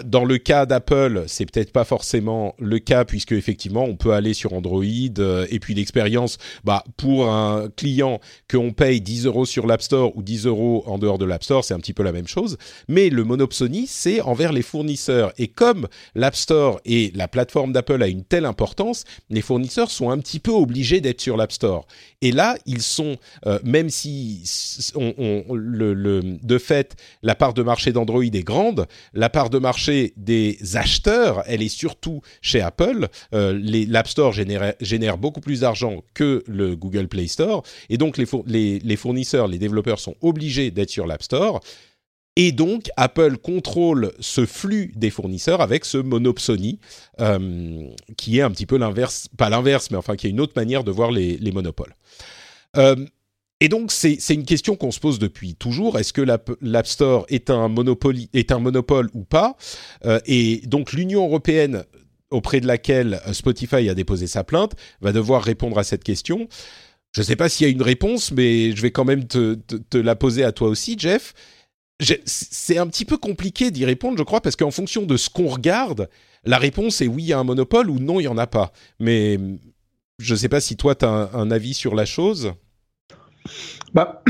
[0.06, 4.34] dans le cas d'Apple, c'est peut-être pas forcément le cas puisque effectivement on peut aller
[4.34, 4.84] sur Android
[5.20, 10.16] euh, et puis l'expérience, bah pour un client qu'on paye 10 euros sur l'App Store
[10.16, 12.58] ou 10 euros en dehors de l'App Store, c'est un petit peu la même chose.
[12.88, 18.02] Mais le monopsonie, c'est envers les fournisseurs et comme l'App Store et la plateforme d'Apple
[18.02, 21.86] a une telle importance, les fournisseurs sont un petit peu obligés d'être sur l'App Store.
[22.22, 24.44] Et là, ils sont, euh, même si
[24.96, 31.44] de fait la part de marché d'Android est grande, la part de marché des acheteurs,
[31.48, 33.08] elle est surtout chez Apple.
[33.34, 37.64] Euh, L'App Store génère, beaucoup plus d'argent que le Google Play Store.
[37.90, 41.62] Et donc, les, les, fournisseurs, les développeurs sont obligés d'être sur l'App Store.
[42.36, 46.80] Et donc, Apple contrôle ce flux des fournisseurs avec ce monopsonie,
[47.20, 50.54] euh, qui est un petit peu l'inverse, pas l'inverse, mais enfin qui est une autre
[50.56, 51.96] manière de voir les, monopoles.
[52.78, 52.96] Euh,
[53.62, 56.00] et donc, c'est une question qu'on se pose depuis toujours.
[56.00, 57.74] Est-ce que l'App Store est un,
[58.34, 59.58] est un monopole ou pas?
[60.06, 61.84] Euh, Et donc, l'Union européenne,
[62.32, 66.48] auprès de laquelle Spotify a déposé sa plainte, va devoir répondre à cette question.
[67.12, 69.58] Je ne sais pas s'il y a une réponse, mais je vais quand même te,
[69.98, 71.34] la poser à toi aussi, Jeff.
[72.26, 75.48] C'est un petit peu compliqué d'y répondre, je crois, parce qu'en fonction de ce qu'on
[75.48, 76.10] regarde,
[76.46, 78.48] la réponse est oui, il y a un monopole ou non, il n'y en a
[78.48, 78.72] pas.
[79.00, 79.38] Mais
[80.18, 82.54] je ne sais pas si toi, tu as un avis sur la chose.
[83.94, 84.24] Bah,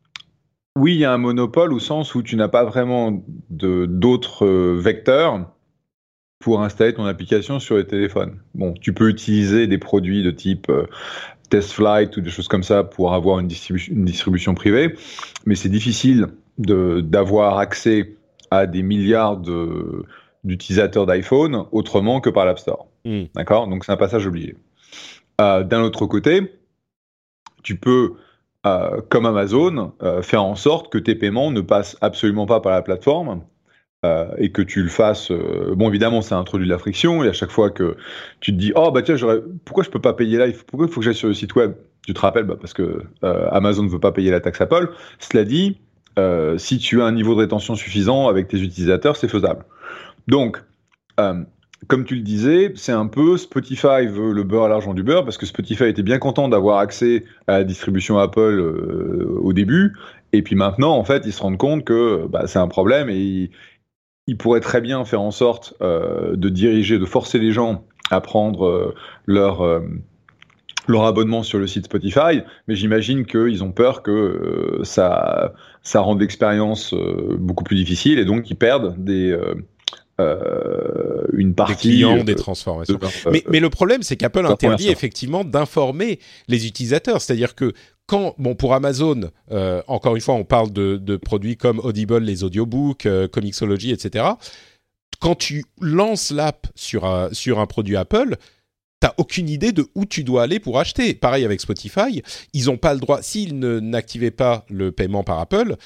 [0.76, 4.78] oui, il y a un monopole au sens où tu n'as pas vraiment d'autres euh,
[4.80, 5.50] vecteurs
[6.38, 8.40] pour installer ton application sur les téléphones.
[8.54, 10.86] Bon, tu peux utiliser des produits de type euh,
[11.50, 14.94] TestFlight ou des choses comme ça pour avoir une, distribution, privée,
[15.44, 18.16] mais c'est difficile d'avoir accès
[18.50, 19.40] à des milliards
[20.44, 22.86] d'utilisateurs d'iPhone autrement que par l'App Store.
[23.04, 23.24] Hmm.
[23.34, 23.68] D'accord?
[23.68, 24.56] Donc c'est un passage obligé.
[25.40, 26.52] Euh, d'un autre côté,
[27.62, 28.14] tu peux
[28.66, 32.72] euh, comme Amazon, euh, faire en sorte que tes paiements ne passent absolument pas par
[32.72, 33.42] la plateforme
[34.04, 35.32] euh, et que tu le fasses.
[35.32, 37.96] bon, évidemment, ça introduit de la friction et à chaque fois que
[38.40, 39.16] tu te dis, oh bah tiens,
[39.64, 41.72] pourquoi je peux pas payer là Pourquoi il faut que j'aille sur le site web?
[42.06, 44.90] Tu te rappelles, bah, parce que Amazon ne veut pas payer la taxe Apple.
[45.18, 45.78] Cela dit,
[46.58, 49.64] si tu as un niveau de rétention suffisant avec tes utilisateurs, c'est faisable.
[50.28, 50.62] Donc,
[51.88, 55.24] comme tu le disais, c'est un peu Spotify veut le beurre à l'argent du beurre
[55.24, 59.96] parce que Spotify était bien content d'avoir accès à la distribution Apple euh, au début.
[60.32, 63.50] Et puis maintenant, en fait, ils se rendent compte que bah, c'est un problème et
[64.26, 68.20] ils, pourraient très bien faire en sorte euh, de diriger, de forcer les gens à
[68.20, 68.94] prendre euh,
[69.26, 69.82] leur,
[70.86, 72.42] leur abonnement sur le site Spotify.
[72.68, 76.94] Mais j'imagine qu'ils ont peur que ça, ça rende l'expérience
[77.38, 79.36] beaucoup plus difficile et donc ils perdent des
[81.32, 82.94] une partie des clients, euh, des transformations.
[82.94, 87.20] de mais, euh, mais le problème, c'est qu'Apple interdit effectivement d'informer les utilisateurs.
[87.20, 87.72] C'est-à-dire que
[88.06, 92.18] quand, bon, pour Amazon, euh, encore une fois, on parle de, de produits comme Audible,
[92.18, 94.24] les audiobooks, euh, Comixology, etc.
[95.20, 98.36] Quand tu lances l'app sur un, sur un produit Apple,
[99.00, 101.14] t'as aucune idée de où tu dois aller pour acheter.
[101.14, 105.76] Pareil avec Spotify, ils n'ont pas le droit, s'ils n'activaient pas le paiement par Apple,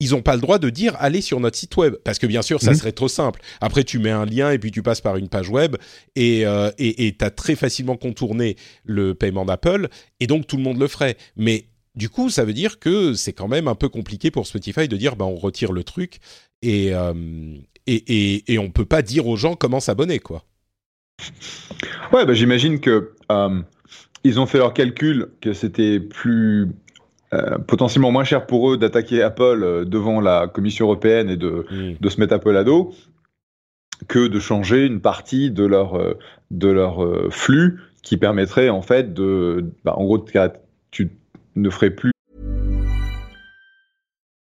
[0.00, 2.42] ils n'ont pas le droit de dire allez sur notre site web parce que bien
[2.42, 2.76] sûr ça Mhm.
[2.76, 3.40] serait trop simple.
[3.60, 5.76] Après tu mets un lien et puis tu passes par une page web
[6.16, 9.88] et euh, et et t'as très facilement contourné le paiement d'Apple
[10.20, 11.16] et donc tout le monde le ferait.
[11.36, 14.86] Mais du coup ça veut dire que c'est quand même un peu compliqué pour Spotify
[14.88, 16.18] de dire bah on retire le truc
[16.62, 17.14] et euh,
[17.86, 17.94] et,
[18.34, 20.44] et et on peut pas dire aux gens comment s'abonner quoi.
[22.12, 23.62] Ouais, bah, j'imagine que euh,
[24.24, 26.68] ils ont fait leur calcul que c'était plus
[27.36, 31.66] euh, potentiellement moins cher pour eux d'attaquer Apple euh, devant la Commission européenne et de,
[32.00, 32.94] de se mettre Apple à dos
[34.08, 36.14] que de changer une partie de leur euh,
[36.50, 36.98] de leur
[37.30, 40.24] flux qui permettrait en fait de bah, en gros
[40.90, 41.10] tu
[41.56, 42.12] ne ferais plus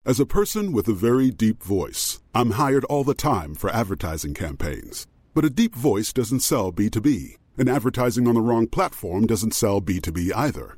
[0.06, 4.34] As a person with a very deep voice, I'm hired all the time for advertising
[4.34, 5.08] campaigns.
[5.34, 9.80] But a deep voice doesn't sell B2B, and advertising on the wrong platform doesn't sell
[9.80, 10.78] B2B either.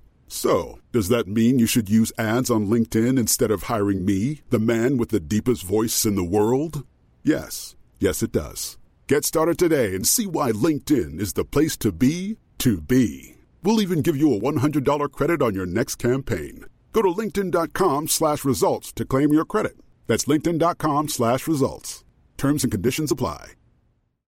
[0.33, 4.59] So, does that mean you should use ads on LinkedIn instead of hiring me, the
[4.59, 6.85] man with the deepest voice in the world?
[7.21, 7.75] Yes.
[7.99, 8.77] Yes, it does.
[9.07, 13.35] Get started today and see why LinkedIn is the place to be to be.
[13.61, 16.63] We'll even give you a $100 credit on your next campaign.
[16.93, 19.75] Go to linkedin.com slash results to claim your credit.
[20.07, 22.05] That's linkedin.com slash results.
[22.37, 23.55] Terms and conditions apply.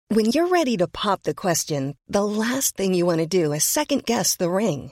[0.10, 3.64] When you're ready to pop the question, the last thing you want to do is
[3.64, 4.92] second guess the ring.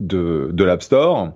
[0.00, 1.32] de, de l'App Store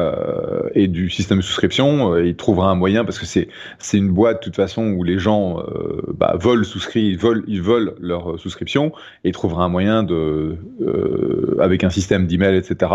[0.00, 3.96] euh, et du système de souscription, euh, il trouvera un moyen parce que c'est c'est
[3.96, 7.62] une boîte de toute façon où les gens euh, bah, veulent souscrire, ils veulent ils
[7.62, 8.88] veulent leur souscription
[9.22, 12.90] et il trouvera un moyen de euh, avec un système d'email etc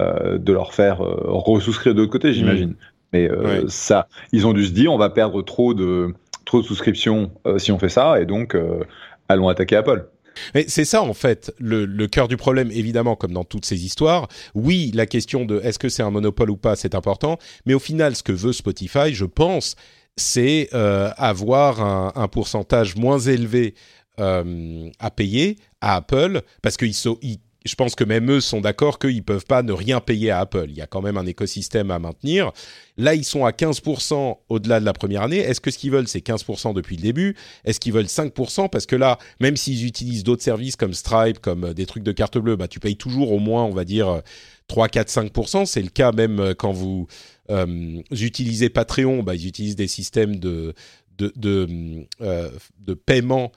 [0.00, 2.74] euh, de leur faire euh, resouscrire de l'autre côté j'imagine.
[3.12, 3.64] Mais euh, Ouais.
[3.68, 6.14] ça, ils ont dû se dire on va perdre trop de
[6.46, 8.80] trop de souscriptions euh, si on fait ça et donc euh,
[9.28, 10.06] allons attaquer Apple.
[10.54, 14.28] Mais c'est ça en fait le, cœur du problème, évidemment, comme dans toutes ces histoires.
[14.54, 17.38] Oui, la question de est-ce que c'est un monopole ou pas, c'est important.
[17.66, 19.76] Mais au final, ce que veut Spotify, je pense,
[20.16, 23.74] c'est euh, avoir un, pourcentage moins élevé
[24.18, 28.60] euh, à payer à Apple, parce qu'ils sont, ils- je pense que même eux sont
[28.60, 30.66] d'accord qu'ils peuvent pas ne rien payer à Apple.
[30.68, 32.52] Il y a quand même un écosystème à maintenir.
[32.96, 35.38] Là, ils sont à 15% au-delà de la première année.
[35.38, 37.36] Est-ce que ce qu'ils veulent, c'est 15% depuis le début?
[37.64, 41.64] Est-ce qu'ils veulent 5% Parce que là, même s'ils utilisent d'autres services comme Stripe, comme
[41.64, 44.08] euh, des trucs de carte bleue, bah, tu payes toujours au moins, on va dire,
[44.08, 44.20] euh,
[44.68, 45.66] 3, 4, 5%.
[45.66, 47.08] C'est le cas même euh, quand vous
[47.50, 50.74] euh, utilisez Patreon, bah, ils utilisent des systèmes de,
[51.18, 53.52] de, de, paiement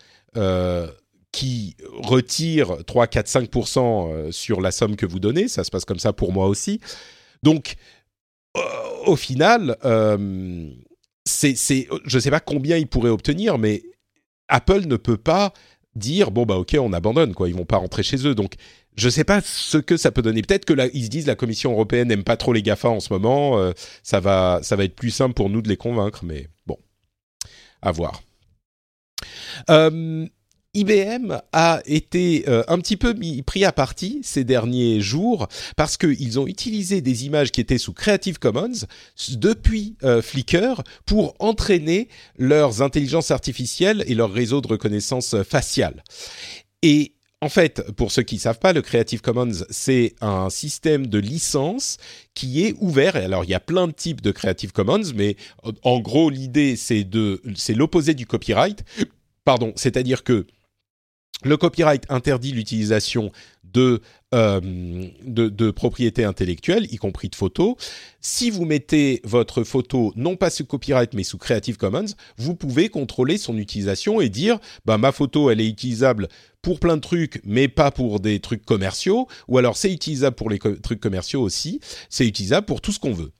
[1.31, 5.47] qui retirent 3, 4, 5% euh, sur la somme que vous donnez.
[5.47, 6.79] Ça se passe comme ça pour moi aussi.
[7.41, 7.75] Donc,
[8.57, 8.61] euh,
[9.05, 10.69] au final, euh,
[11.25, 13.83] c'est, c'est, je ne sais pas combien ils pourraient obtenir, mais
[14.47, 15.53] Apple ne peut pas
[15.95, 18.55] dire bon bah ok on abandonne quoi ils vont pas rentrer chez eux donc
[18.95, 21.35] je sais pas ce que ça peut donner peut-être que là ils se disent la
[21.35, 24.85] commission européenne n'aime pas trop les Gafa en ce moment euh, ça va ça va
[24.85, 26.79] être plus simple pour nous de les convaincre mais bon
[27.83, 28.23] à voir
[29.69, 30.25] euh,
[30.75, 35.97] IBM a été euh, un petit peu mis, pris à partie ces derniers jours parce
[35.97, 38.87] qu'ils ont utilisé des images qui étaient sous Creative Commons
[39.33, 42.09] depuis euh, Flickr pour entraîner
[42.39, 46.03] leurs intelligences artificielles et leur réseau de reconnaissance faciale.
[46.81, 51.05] Et en fait, pour ceux qui ne savent pas, le Creative Commons, c'est un système
[51.05, 51.97] de licence
[52.33, 53.15] qui est ouvert.
[53.15, 55.35] Et alors, il y a plein de types de Creative Commons, mais
[55.83, 57.05] en gros, l'idée, c'est
[57.55, 58.83] c'est l'opposé du copyright.
[59.43, 60.47] Pardon, c'est-à-dire que
[61.43, 63.31] Le copyright interdit l'utilisation
[63.73, 64.01] de,
[64.33, 64.61] euh,
[65.25, 67.75] de, de propriété intellectuelle, y compris de photos.
[68.21, 72.05] Si vous mettez votre photo non pas sous copyright mais sous Creative Commons,
[72.37, 76.27] vous pouvez contrôler son utilisation et dire bah, ma photo elle est utilisable
[76.61, 80.49] pour plein de trucs mais pas pour des trucs commerciaux ou alors c'est utilisable pour
[80.49, 81.79] les trucs commerciaux aussi,
[82.09, 83.31] c'est utilisable pour tout ce qu'on veut.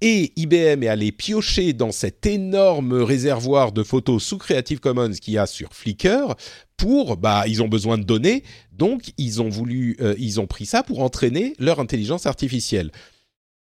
[0.00, 5.34] Et IBM est allé piocher dans cet énorme réservoir de photos sous Creative Commons qu'il
[5.34, 6.36] y a sur Flickr
[6.76, 10.66] pour, bah, ils ont besoin de données, donc ils ont voulu, euh, ils ont pris
[10.66, 12.92] ça pour entraîner leur intelligence artificielle.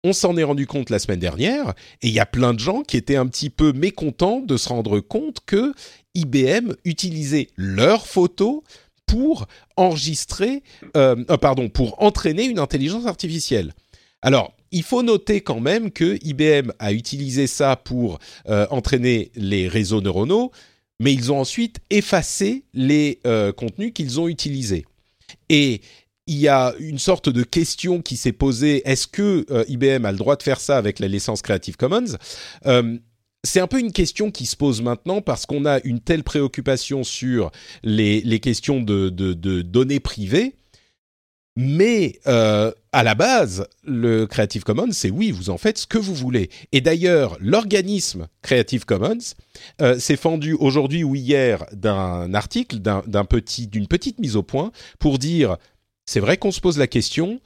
[0.04, 1.70] On s'en est rendu compte la semaine dernière,
[2.02, 4.68] et il y a plein de gens qui étaient un petit peu mécontents de se
[4.68, 5.72] rendre compte que
[6.14, 8.60] IBM utilisait leurs photos
[9.06, 9.46] pour
[9.76, 10.62] enregistrer,
[10.96, 13.72] euh, euh, pardon, pour entraîner une intelligence artificielle.
[14.22, 19.68] Alors, il faut noter quand même que IBM a utilisé ça pour euh, entraîner les
[19.68, 20.52] réseaux neuronaux,
[21.00, 24.84] mais ils ont ensuite effacé les euh, contenus qu'ils ont utilisés.
[25.48, 25.80] Et
[26.26, 30.12] il y a une sorte de question qui s'est posée est-ce que euh, IBM a
[30.12, 32.16] le droit de faire ça avec la licence Creative Commons?
[33.44, 37.04] C'est un peu une question qui se pose maintenant parce qu'on a une telle préoccupation
[37.04, 37.52] sur
[37.84, 39.10] les, questions de,
[39.62, 40.56] données privées
[41.60, 45.98] mais euh, à la base, le Creative Commons, c'est oui, vous en faites ce que
[45.98, 46.50] vous voulez.
[46.70, 49.34] Et d'ailleurs, l'organisme Creative Commons
[49.82, 52.78] euh, s'est fendu aujourd'hui ou hier d'un article,
[53.28, 55.56] petit, d'une petite mise au point pour dire,
[56.06, 57.40] c'est vrai qu'on se pose la question,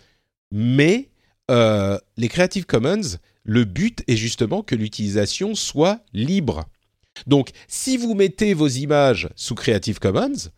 [0.51, 1.09] mais
[1.51, 6.67] euh, les Creative Commons, le but est justement que l'utilisation soit libre.
[7.27, 10.51] Donc, si vous mettez vos images sous Creative Commons,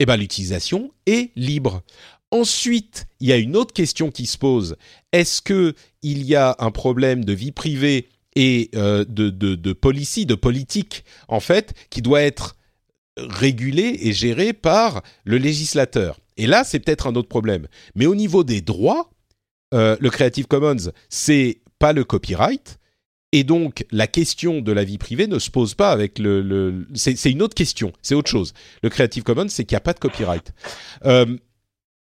[0.00, 1.82] eh ben, l'utilisation est libre.
[2.34, 4.76] Ensuite, il y a une autre question qui se pose.
[5.12, 9.72] Est-ce que il y a un problème de vie privée et euh, de, de, de
[9.72, 12.56] de politique, en fait, qui doit être
[13.16, 16.18] régulé et géré par le législateur?
[16.36, 17.68] Et là, c'est peut-être un autre problème.
[17.94, 19.12] Mais au niveau des droits,
[19.72, 22.80] euh, le Creative Commons, c'est pas le copyright.
[23.30, 26.42] Et donc, la question de la vie privée ne se pose pas avec le...
[26.42, 28.54] le c'est une autre question, c'est autre chose.
[28.82, 30.52] Le Creative Commons, c'est qu'il n'y a pas de copyright.
[31.04, 31.36] Euh,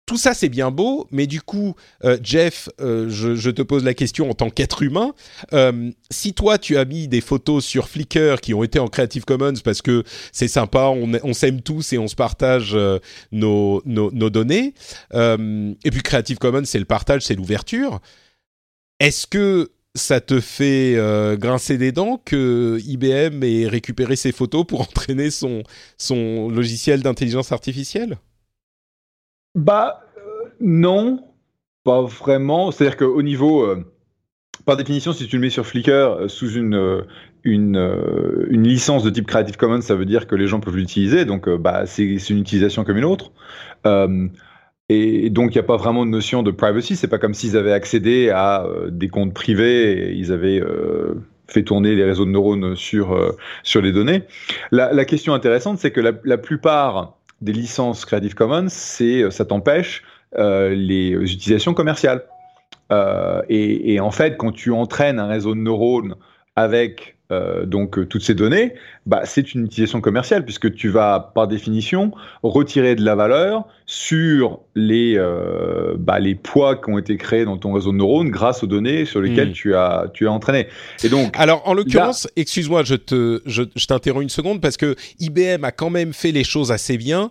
[0.05, 3.93] tout ça c'est bien beau, mais du coup, euh, Jeff, euh, je, te pose la
[3.93, 5.13] question en tant qu'être humain.
[5.53, 9.23] Euh, si toi tu as mis des photos sur Flickr qui ont été en Creative
[9.23, 12.77] Commons parce que c'est sympa, on, s'aime tous et on se partage
[13.31, 14.73] nos, données,
[15.13, 18.01] et puis Creative Commons c'est le partage, c'est l'ouverture.
[18.99, 20.97] Est-ce que ça te fait
[21.37, 28.17] grincer des dents que IBM ait récupéré ces photos pour entraîner son logiciel d'intelligence artificielle?
[29.55, 31.23] Bah, euh, non,
[31.83, 32.71] pas vraiment.
[32.71, 33.83] C'est-à-dire qu'au niveau, euh,
[34.65, 37.03] par définition, si tu le mets sur Flickr euh, sous une,
[37.43, 37.75] une,
[38.49, 41.25] une, licence de type Creative Commons, ça veut dire que les gens peuvent l'utiliser.
[41.25, 43.31] Donc, bah, c'est une utilisation comme une autre.
[44.89, 46.95] et donc, il n'y a pas vraiment de notion de privacy.
[46.95, 50.63] C'est pas comme s'ils avaient accédé à des comptes privés et ils avaient
[51.47, 54.23] fait tourner les réseaux de neurones sur, sur les données.
[54.71, 59.31] La, la question intéressante, c'est que la, la plupart des licences Creative Commons, c'est euh,
[59.31, 60.03] ça t'empêche
[60.37, 62.23] euh, les utilisations commerciales.
[62.91, 66.15] Euh, et, en fait, quand tu entraînes un réseau de neurones
[66.55, 67.17] avec
[67.65, 68.75] donc toutes ces données,
[69.05, 74.61] bah, c'est une utilisation commerciale puisque tu vas par définition retirer de la valeur sur
[74.75, 78.63] les, euh, bah, les poids qui ont été créés dans ton réseau de neurones grâce
[78.63, 79.53] aux données sur lesquelles hmm.
[79.53, 80.67] tu, as, tu as entraîné.
[81.03, 84.95] Et donc, Alors en l'occurrence, excuse-moi, je, te, je, je t'interromps une seconde parce que
[85.19, 87.29] IBM a quand même fait les choses assez bien.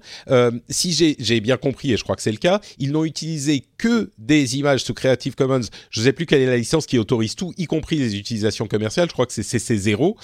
[0.68, 3.64] si j'ai, j'ai bien compris, et je crois que c'est le cas, ils n'ont utilisé
[3.78, 5.60] que des images sous Creative Commons.
[5.90, 8.66] Je ne sais plus quelle est la licence qui autorise tout, y compris les utilisations
[8.66, 9.08] commerciales.
[9.08, 10.14] Je crois que c'est CC0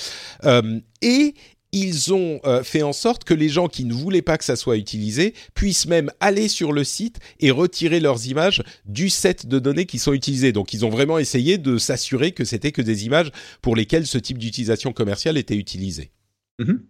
[0.44, 1.34] euh, et
[1.72, 4.56] ils ont euh, fait en sorte que les gens qui ne voulaient pas que ça
[4.56, 9.58] soit utilisé puissent même aller sur le site et retirer leurs images du set de
[9.58, 10.52] données qui sont utilisées.
[10.52, 13.30] Donc ils ont vraiment essayé de s'assurer que c'était que des images
[13.60, 16.10] pour lesquelles ce type d'utilisation commerciale était utilisé.
[16.58, 16.82] Mhm.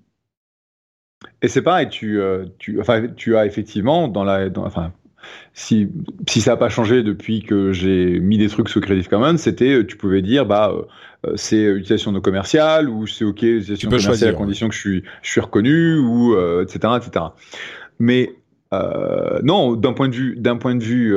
[1.43, 4.49] Et c'est pareil, tu, euh, tu, as effectivement dans la,
[5.55, 5.89] si,
[6.29, 9.85] si ça n'a pas changé depuis que j'ai mis des trucs sous Creative Commons, c'était,
[9.87, 10.73] tu pouvais dire, bah,
[11.27, 15.03] euh, c'est utilisation non commerciale ou c'est ok utilisation commerciale à condition que je suis,
[15.23, 17.25] je suis reconnu ou etc euh, etc.
[17.99, 18.33] Mais
[18.73, 21.17] euh, non, d'un point de vue d'un point de vue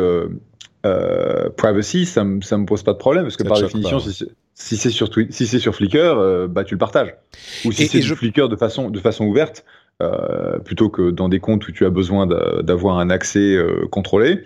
[1.55, 4.89] privacy, ça me ça me pose pas de problème parce que par définition, si, c'est
[4.89, 7.15] sur si c'est sur Flickr, bah tu le partages.
[7.65, 9.65] Ou si c'est sur Flickr de façon de façon ouverte,
[10.65, 12.27] plutôt que dans des comptes où tu as besoin
[12.63, 13.57] d'avoir un accès
[13.91, 14.43] contrôlé,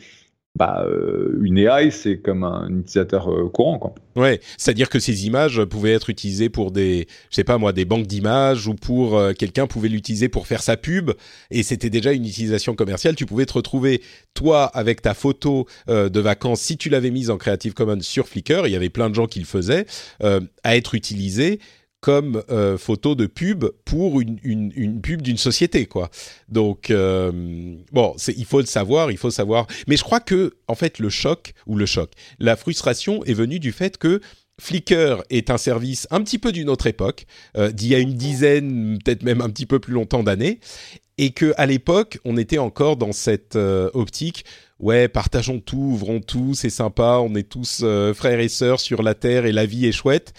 [0.55, 3.93] bah, euh, une AI, c'est comme un utilisateur euh, courant, quoi.
[4.15, 7.83] Ouais, c'est-à-dire que ces images pouvaient être utilisées pour des, je sais pas moi, des
[7.83, 11.11] banques d'images ou pour euh, quelqu'un pouvait l'utiliser pour faire sa pub
[11.51, 13.15] et c'était déjà une utilisation commerciale.
[13.15, 14.01] Tu pouvais te retrouver
[14.33, 18.65] toi avec ta photo de vacances si tu l'avais mise en Creative Commons sur Flickr.
[18.65, 19.85] Il y avait plein de gens qui le faisaient
[20.21, 21.59] à être utilisée
[22.05, 26.11] comme euh, photo de pub pour une, une, pub d'une société, quoi.
[26.49, 27.31] Donc euh,
[27.91, 29.65] bon, il faut le savoir, il faut savoir.
[29.87, 33.57] Mais je crois que en fait le choc ou le choc, la frustration est venue
[33.57, 34.21] du fait que
[34.61, 37.25] Flickr est un service un petit peu d'une autre époque,
[37.57, 40.59] euh, d'il y a une dizaine, peut-être même un petit peu plus longtemps d'années,
[41.17, 44.45] et que à l'époque on était encore dans cette euh, optique
[44.79, 47.83] ouais, partageons tout, ouvrons tout, c'est sympa, on est tous
[48.13, 50.33] frères et sœurs sur la terre et la vie est chouette.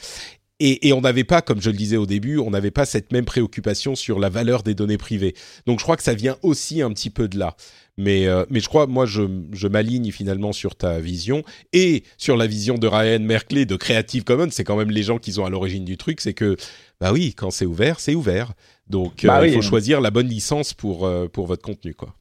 [0.58, 3.26] Et, on n'avait pas, comme je le disais au début, on n'avait pas cette même
[3.26, 5.34] préoccupation sur la valeur des données privées.
[5.66, 7.56] Donc je crois que ça vient aussi un petit peu de là.
[7.98, 11.42] Mais, euh, mais je crois, moi, je, je m'aligne finalement sur ta vision
[11.74, 14.48] et sur la vision de Ryan Merkley de Creative Commons.
[14.50, 16.22] C'est quand même les gens qui sont à l'origine du truc.
[16.22, 16.56] C'est que,
[17.00, 18.52] bah oui, quand c'est ouvert, c'est ouvert.
[18.88, 22.14] Donc bah euh, il faut choisir la bonne licence pour, euh, pour votre contenu, quoi.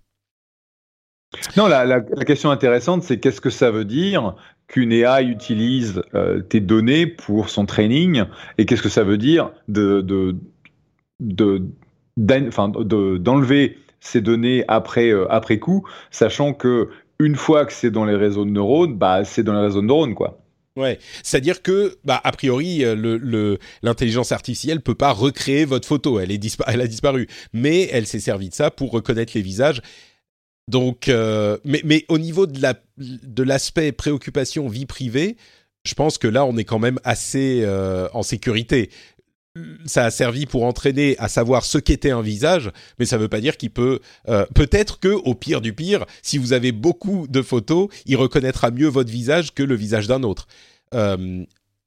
[1.58, 4.36] Non, la, la, la question intéressante, c'est qu'est-ce que ça veut dire
[4.68, 8.24] qu'une AI utilise euh, tes données pour son training
[8.58, 10.36] et qu'est-ce que ça veut dire de, de,
[11.20, 11.62] de,
[13.18, 16.90] d'enlever ces données après, euh, après coup, sachant que
[17.20, 19.88] une fois que c'est dans les réseaux de neurones, bah, c'est dans les réseaux de
[19.88, 20.42] neurones, quoi.
[20.76, 26.20] Ouais, c'est-à-dire que, bah, a priori, euh, le, l'intelligence artificielle peut pas recréer votre photo,
[26.20, 29.82] elle, est elle a disparu, mais elle s'est servie de ça pour reconnaître les visages
[30.68, 35.38] donc, euh, mais, au niveau de l'aspect préoccupation vie privée,
[35.84, 38.90] je pense que là, on est quand même assez euh, en sécurité.
[39.86, 43.30] Ça a servi pour entraîner à savoir ce qu'était un visage, mais ça ne veut
[43.30, 44.00] pas dire qu'il peut.
[44.28, 48.72] Euh, peut-être que, au pire du pire, si vous avez beaucoup de photos, il reconnaîtra
[48.72, 50.48] mieux votre visage que le visage d'un autre.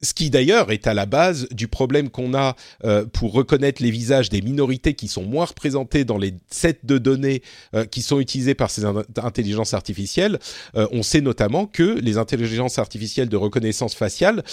[0.01, 3.91] Ce qui d'ailleurs est à la base du problème qu'on a euh, pour reconnaître les
[3.91, 7.41] visages des minorités qui sont moins représentées dans les sets de données
[7.75, 10.39] euh, qui sont utilisés par ces intelligences artificielles.
[10.75, 14.43] Euh, on sait notamment que les intelligences artificielles de reconnaissance faciale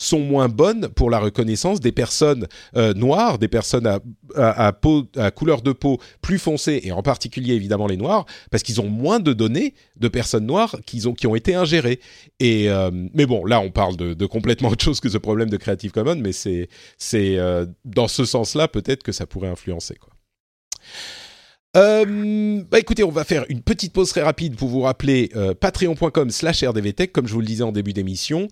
[0.00, 3.86] sont moins bonnes pour la reconnaissance des personnes euh, noires, des personnes
[4.34, 8.62] à, peau, à couleur de peau plus foncée, et en particulier évidemment les noirs, parce
[8.62, 12.00] qu'ils ont moins de données de personnes noires qui ont, qui ont été ingérées.
[12.40, 15.56] Et, euh, mais bon, là on parle de, complètement autre chose que ce problème de
[15.58, 16.68] Creative Commons, mais c'est
[17.14, 19.96] euh, dans ce sens-là peut-être que ça pourrait influencer.
[19.96, 20.12] Quoi.
[21.74, 25.30] Bah écoutez, on va faire une petite pause très rapide pour vous rappeler
[25.60, 28.48] patreon.com slash rdvtech, comme je vous le disais en début d'émission.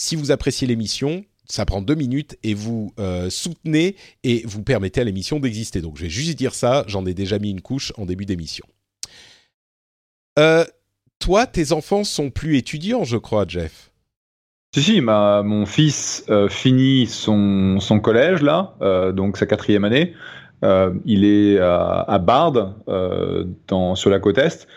[0.00, 5.00] Si vous appréciez l'émission, ça prend deux minutes et vous euh, soutenez et vous permettez
[5.00, 5.80] à l'émission d'exister.
[5.80, 8.64] Donc je vais juste dire ça, j'en ai déjà mis une couche en début d'émission.
[10.38, 10.64] Euh,
[11.18, 13.90] toi, tes enfants sont plus étudiants, je crois, Jeff.
[14.72, 18.76] Si, si, mon fils euh, finit son, collège, là,
[19.12, 20.14] donc sa quatrième année.
[20.62, 22.76] il est à, Bard,
[23.96, 24.68] sur la côte Est.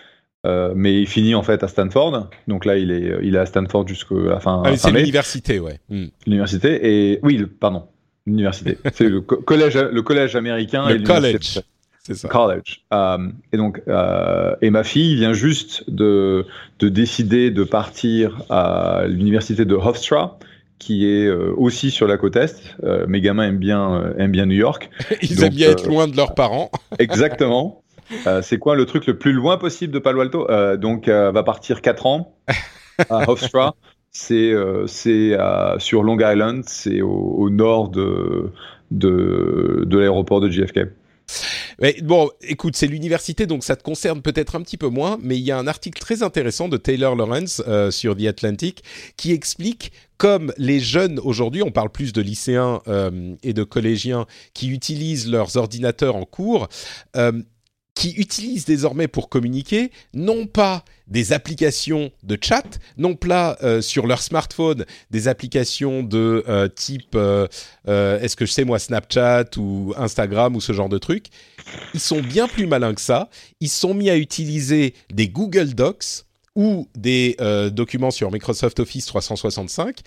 [0.45, 2.29] Euh, mais il finit en fait à Stanford.
[2.47, 4.63] Donc là, il est, il est à Stanford jusqu'à la fin.
[4.65, 5.79] Ah, c'est l'université, ouais.
[5.89, 6.07] Hmm.
[6.25, 7.83] L'université et oui, pardon,
[8.25, 8.77] l'université.
[8.93, 10.89] c'est le collège, le collège américain.
[10.89, 11.61] Le college.
[12.03, 12.27] C'est ça.
[12.29, 12.83] College.
[12.93, 16.47] Euh, et donc, euh, et ma fille vient juste de,
[16.79, 20.39] de décider de partir à l'université de Hofstra,
[20.79, 22.75] qui est euh, aussi sur la côte est.
[22.83, 24.89] Euh, mes gamins aiment bien, aiment bien New York.
[25.21, 26.71] Ils aiment bien être loin de leurs parents.
[26.97, 27.83] exactement.
[28.27, 30.49] Euh, c'est quoi le truc le plus loin possible de Palo Alto?
[30.49, 32.35] Euh, Donc, euh, va partir 4 ans
[33.09, 33.75] à Hofstra.
[34.11, 34.53] c'est
[34.87, 35.37] c'est
[35.79, 38.51] sur Long Island, c'est au, nord de,
[38.91, 40.79] de, de l'aéroport de JFK.
[41.79, 45.37] Mais bon, écoute, c'est l'université, donc ça te concerne peut-être un petit peu moins, mais
[45.37, 48.83] il y a un article très intéressant de Taylor Lawrence sur The Atlantic
[49.15, 52.81] qui explique comme les jeunes aujourd'hui, on parle plus de lycéens
[53.41, 56.67] et de collégiens qui utilisent leurs ordinateurs en cours,
[57.93, 64.07] qui utilisent désormais pour communiquer non pas des applications de chat, non pas euh, sur
[64.07, 67.47] leur smartphone des applications de euh, type, euh,
[67.85, 71.27] est-ce que je sais moi, Snapchat ou Instagram ou ce genre de trucs.
[71.93, 73.29] Ils sont bien plus malins que ça.
[73.59, 76.25] Ils sont mis à utiliser des Google Docs
[76.55, 79.99] ou des euh, documents sur Microsoft Office 365,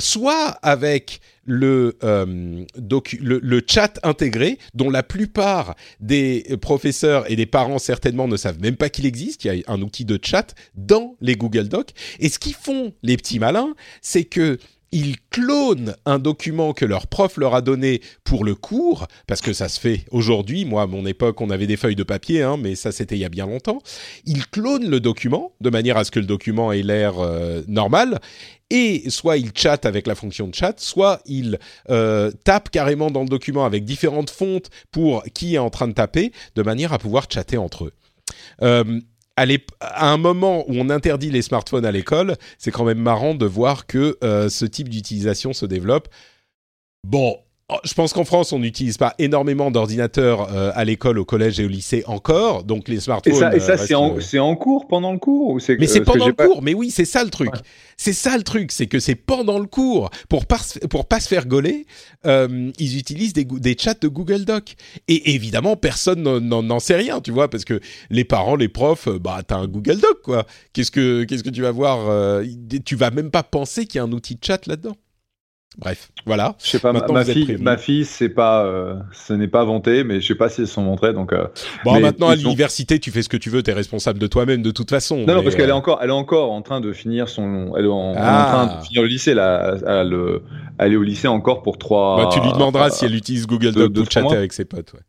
[0.00, 7.46] soit avec le, euh, le, le, chat intégré, dont la plupart des professeurs et des
[7.46, 9.44] parents certainement ne savent même pas qu'il existe.
[9.44, 11.90] Il y a un outil de chat dans les Google Docs.
[12.18, 14.58] Et ce qu'ils font, les petits malins, c'est que
[14.94, 19.52] ils clonent un document que leur prof leur a donné pour le cours, parce que
[19.52, 20.64] ça se fait aujourd'hui.
[20.64, 23.20] Moi, à mon époque, on avait des feuilles de papier, hein, mais ça c'était il
[23.20, 23.80] y a bien longtemps.
[24.24, 28.20] Ils clonent le document de manière à ce que le document ait l'air euh, normal.
[28.70, 31.58] Et soit ils chattent avec la fonction de chat, soit ils
[31.90, 35.92] euh, tapent carrément dans le document avec différentes fontes pour qui est en train de
[35.92, 37.92] taper, de manière à pouvoir chatter entre eux.
[38.62, 39.00] Euh,
[39.36, 43.46] à, un moment où on interdit les smartphones à l'école, c'est quand même marrant de
[43.46, 46.08] voir que euh, ce type d'utilisation se développe.
[47.06, 47.38] Bon,
[47.84, 51.64] je pense qu'en France, on n'utilise pas énormément d'ordinateurs euh, à l'école, au collège et
[51.64, 53.34] au lycée encore, donc les smartphones.
[53.34, 55.86] Et ça, et ça euh, c'est en, euh, en, cours pendant le cours ou Mais
[55.86, 56.60] c'est pendant le cours.
[56.62, 57.52] Mais oui, c'est ça le truc.
[57.96, 60.58] C'est ça le truc, c'est que c'est pendant le cours pour pas
[60.90, 61.86] pour pas se faire gauler.
[62.26, 64.74] ils utilisent des, des chats de Google Doc
[65.08, 69.40] et évidemment personne n'en sait rien, tu vois, parce que les parents, les profs, bah
[69.46, 70.44] t'as un Google Doc quoi.
[70.74, 72.42] Qu'est-ce que qu'est-ce que tu vas voir
[72.84, 74.96] Tu vas même pas penser qu'il y a un outil de chat là-dedans.
[75.78, 76.54] Bref, voilà.
[76.62, 80.20] Je sais pas, ma, fille, ma fille, c'est pas, euh, ce n'est pas vanté, mais
[80.20, 81.12] je sais pas si elles sont montrées.
[81.12, 81.46] Donc, euh,
[81.84, 84.62] bon, maintenant à l'université, tu fais ce que tu veux, tu es responsable de toi-même
[84.62, 85.24] de toute façon.
[85.26, 87.72] Non, non, parce qu'elle est euh, encore, elle est encore en train de finir son,
[87.76, 88.82] elle est en, train de ah.
[88.84, 89.76] finir le lycée là.
[89.84, 90.40] Elle,
[90.78, 92.16] elle, est au lycée encore pour trois.
[92.18, 94.92] Bah, tu lui demanderas si elle utilise Google Doc pour chatter avec ses potes.
[94.92, 95.00] Ouais.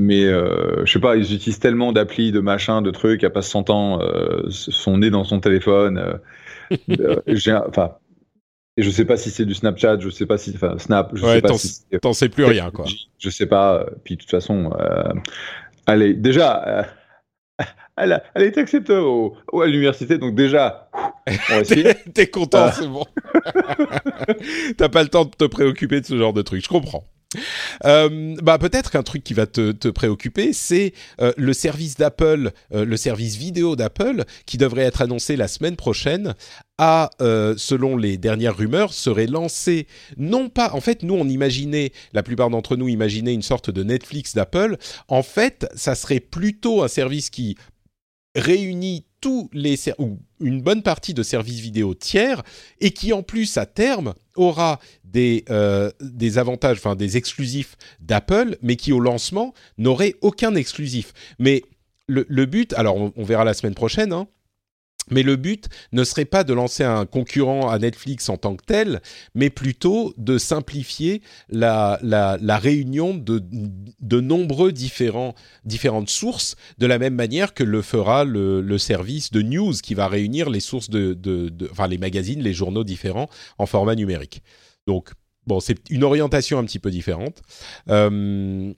[0.00, 3.70] Mais je sais pas, ils utilisent tellement d'applis, de machins, de trucs, elle passe 100
[3.70, 4.00] ans,
[4.50, 6.20] son nez dans son téléphone.
[7.68, 7.92] enfin
[8.78, 11.26] et je sais pas si c'est du Snapchat, je sais pas si, enfin Snap, je
[11.26, 11.82] sais pas si.
[12.00, 12.84] T'en sais plus rien quoi.
[13.18, 13.84] Je, sais pas.
[14.04, 15.12] Puis de toute façon, euh,
[15.84, 17.64] allez, déjà, euh,
[17.96, 20.88] elle, a, elle, été acceptée au, à l'université, donc déjà.
[22.14, 22.70] T'es content, euh.
[22.72, 23.04] c'est bon.
[24.78, 27.04] T'as pas le temps de te préoccuper de ce genre de truc, je comprends.
[27.84, 32.52] Euh, bah peut-être qu'un truc qui va te, te préoccuper, c'est euh, le service d'Apple,
[32.72, 36.34] euh, le service vidéo d'Apple, qui devrait être annoncé la semaine prochaine,
[36.78, 37.10] a,
[37.56, 42.50] selon les dernières rumeurs, serait lancé non pas, en fait, nous on imaginait, la plupart
[42.50, 44.76] d'entre nous imaginaient une sorte de Netflix d'Apple.
[45.08, 47.56] En fait, ça serait plutôt un service qui
[48.34, 52.42] réunit tous les ou une bonne partie de services vidéo tiers
[52.80, 58.56] et qui en plus à terme aura des, euh, des avantages, enfin des exclusifs d'Apple,
[58.62, 61.12] mais qui au lancement n'aurait aucun exclusif.
[61.38, 61.62] Mais
[62.06, 64.28] le, le but, alors on, on, verra la semaine prochaine, hein,
[65.10, 68.64] mais le but ne serait pas de lancer un concurrent à Netflix en tant que
[68.64, 69.00] tel,
[69.34, 73.42] mais plutôt de simplifier la, la, réunion de,
[74.00, 75.34] de nombreux différents,
[75.64, 80.06] différentes sources, de la même manière que le fera le, service de news qui va
[80.06, 83.28] réunir les sources de, de, enfin les magazines, les journaux différents
[83.58, 84.42] en format numérique.
[84.86, 85.10] Donc
[85.46, 87.42] bon, c'est une orientation un petit peu différente.
[87.88, 88.72] Euh,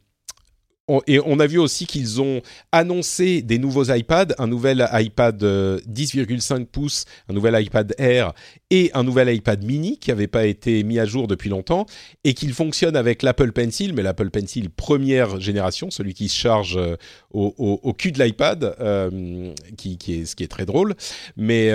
[1.07, 6.53] et on a vu aussi qu'ils ont annoncé des nouveaux iPads, un nouvel iPad 10,5
[6.61, 8.33] euh, pouces, un nouvel iPad Air
[8.71, 11.87] et un nouvel iPad mini qui n'avait pas été mis à jour depuis longtemps
[12.25, 16.77] et qu'ils fonctionnent avec l'Apple Pencil, mais l'Apple Pencil première génération, celui qui se charge
[16.77, 16.97] euh,
[17.33, 20.95] au, cul de l'iPad, euh, qui, est, ce qui est très drôle.
[21.37, 21.73] Mais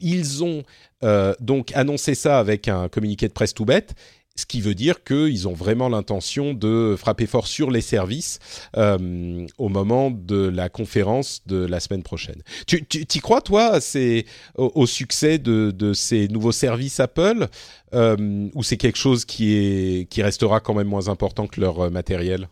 [0.00, 0.62] ils ont
[1.40, 3.94] donc annoncé ça avec un communiqué de presse tout bête
[4.36, 8.40] ce qui veut dire qu'ils ont vraiment l'intention de frapper fort sur les services
[8.76, 12.42] euh, au moment de la conférence de la semaine prochaine.
[12.66, 14.24] Tu, tu crois, toi, c'est
[14.56, 17.46] au, succès de, ces nouveaux services Apple
[17.94, 21.90] euh, ou c'est quelque chose qui, est, qui restera quand même moins important que leur
[21.90, 22.48] matériel?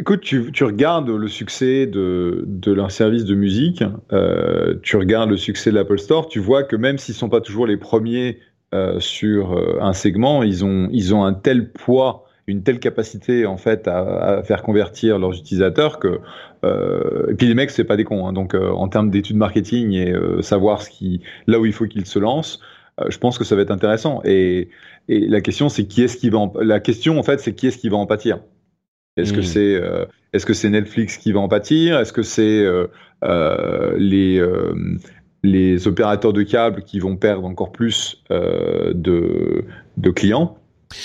[0.00, 3.82] Écoute, tu, regardes le succès de, leur service de musique,
[4.12, 7.40] euh, tu regardes le succès de l'Apple Store, tu vois que même s'ils sont pas
[7.40, 8.38] toujours les premiers
[8.98, 13.56] sur euh, un segment, ils ont, ils ont un tel poids, une telle capacité en
[13.56, 16.20] fait à, à faire convertir leurs utilisateurs que
[16.64, 18.26] euh, et puis les mecs c'est pas des cons.
[18.26, 21.86] Hein, donc euh, en termes d'études marketing et savoir ce qui, là où il faut
[21.86, 22.60] qu'ils se lancent,
[23.08, 24.20] je pense que ça va être intéressant.
[24.24, 24.68] Et,
[25.08, 27.68] et la question c'est qui est-ce qui va en, la question en fait c'est qui
[27.68, 28.40] est-ce qui va en pâtir?
[29.16, 29.42] Est-ce que mmh.
[29.42, 29.82] c'est
[30.34, 31.98] est-ce que c'est Netflix qui va en pâtir?
[31.98, 32.66] Est-ce que c'est
[33.96, 34.42] les
[35.42, 39.64] les opérateurs de câbles qui vont perdre encore plus euh, de,
[39.96, 40.58] de, clients.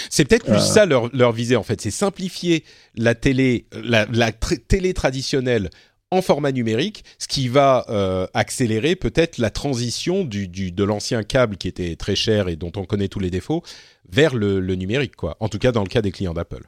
[0.09, 0.59] C'est peut-être plus euh.
[0.59, 2.63] ça leur, leur visée en fait, c'est simplifier
[2.95, 5.69] la télé, la, la télé traditionnelle
[6.13, 11.23] en format numérique, ce qui va euh, accélérer peut-être la transition du, du, de l'ancien
[11.23, 13.63] câble qui était très cher et dont on connaît tous les défauts
[14.09, 15.37] vers le, le numérique, quoi.
[15.39, 16.67] En tout cas, dans le cas des clients d'Apple.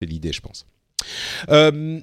[0.00, 0.66] C'est l'idée, je pense.
[1.48, 2.00] Euh,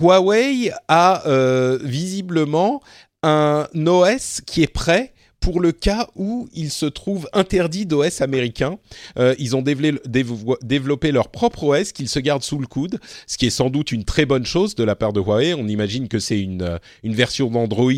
[0.00, 2.80] Huawei a euh, visiblement
[3.22, 8.78] un OS qui est prêt pour le cas où il se trouve interdit d'OS américain.
[9.18, 13.46] Euh, ils ont développé leur propre OS qu'ils se gardent sous le coude, ce qui
[13.46, 15.54] est sans doute une très bonne chose de la part de Huawei.
[15.54, 17.92] On imagine que c'est une, euh, version d'Android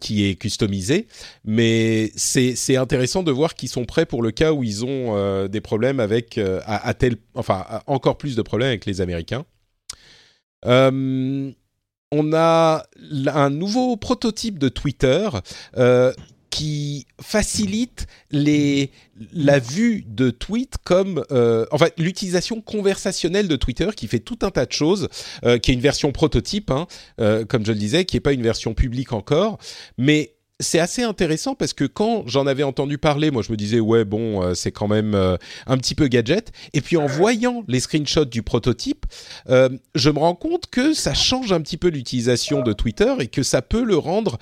[0.00, 1.08] qui est customisée,
[1.44, 5.60] mais c'est intéressant de voir qu'ils sont prêts pour le cas où ils ont des
[5.60, 6.94] problèmes avec, à,
[7.34, 9.44] enfin, encore plus de problèmes avec les Américains.
[10.66, 11.50] Euh,
[12.10, 12.84] on a
[13.26, 15.28] un nouveau prototype de Twitter
[15.76, 16.12] euh,
[16.50, 24.06] qui facilite la vue de tweets comme euh, en fait l'utilisation conversationnelle de Twitter qui
[24.06, 25.08] fait tout un tas de choses,
[25.42, 26.86] qui est une version prototype, hein,
[27.48, 29.58] comme je le disais, qui n'est pas une version publique encore,
[29.98, 33.80] mais c'est assez intéressant parce que quand j'en avais entendu parler, moi je me disais
[33.80, 35.36] ouais bon euh, c'est quand même euh,
[35.66, 36.52] un petit peu gadget.
[36.72, 39.04] Et puis en voyant les screenshots du prototype,
[39.48, 43.26] euh, je me rends compte que ça change un petit peu l'utilisation de Twitter et
[43.26, 44.38] que ça peut le rendre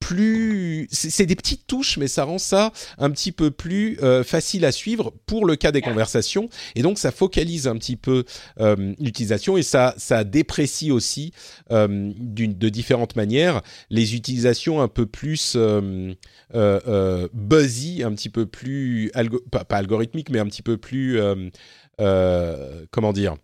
[0.00, 4.64] plus, c'est des petites touches, mais ça rend ça un petit peu plus euh, facile
[4.64, 6.48] à suivre pour le cas des conversations.
[6.74, 8.24] Et donc, ça focalise un petit peu
[8.58, 11.32] euh, l'utilisation et ça, ça déprécie aussi
[11.70, 15.56] euh, de différentes manières les utilisations un peu plus
[17.34, 19.12] buzzy, un petit peu plus
[19.50, 21.20] pas, pas, algorithmique, mais un petit peu plus
[22.90, 23.36] comment dire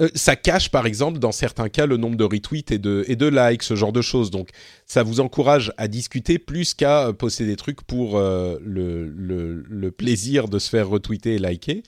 [0.00, 3.16] euh, ça cache par exemple dans certains cas le nombre de retweets et de, et
[3.16, 4.30] de likes, ce genre de choses.
[4.30, 4.50] Donc
[4.86, 9.90] ça vous encourage à discuter plus qu'à poster des trucs pour euh, le, le, le,
[9.90, 11.82] plaisir de se faire retweeter et liker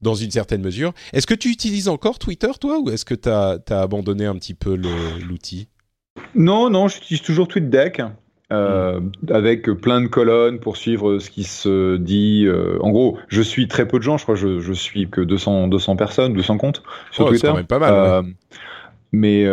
[0.00, 0.92] dans une certaine mesure.
[1.12, 4.34] Est-ce que tu utilises encore Twitter toi ou est-ce que tu as, as, abandonné un
[4.34, 5.68] petit peu l'outil?
[6.34, 8.02] Non, non, j'utilise toujours TweetDeck.
[8.52, 9.00] Euh,
[9.30, 12.44] avec plein de colonnes pour suivre ce qui se dit.
[12.46, 15.20] Euh, en gros, je suis très peu de gens, je crois, je, je suis que
[15.22, 17.48] 200, 200 personnes, 200 comptes sur Twitter.
[17.48, 17.94] Quand même pas mal.
[17.94, 18.22] Euh,
[19.12, 19.44] mais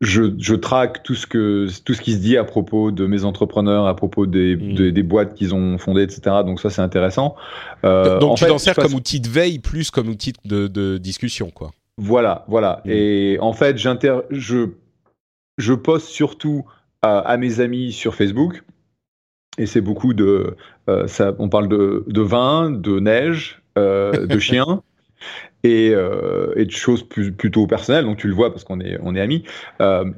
[0.00, 3.24] je, je traque tout ce que tout ce qui se dit à propos de mes
[3.24, 4.90] entrepreneurs, à propos des, mm.
[4.90, 6.20] des, boîtes qu'ils ont fondées, etc.
[6.44, 7.34] Donc ça, c'est intéressant.
[7.82, 11.70] Donc tu t'en sers comme outil de veille plus comme outil de, de discussion, quoi.
[11.96, 12.82] Voilà, voilà.
[12.84, 12.90] Mm.
[12.90, 14.68] Et en fait, j'inter, je
[15.56, 16.64] je poste surtout
[17.04, 18.62] à, mes amis sur Facebook.
[19.58, 20.56] Et c'est beaucoup de.
[20.88, 24.82] Euh, ça, on parle de, de, vin, de neige, euh, de chiens.
[25.62, 28.98] Et, euh, et, de choses plus, plutôt personnelles, donc tu le vois parce qu'on est,
[29.02, 29.44] on est amis.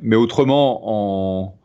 [0.03, 1.59] mais autrement, en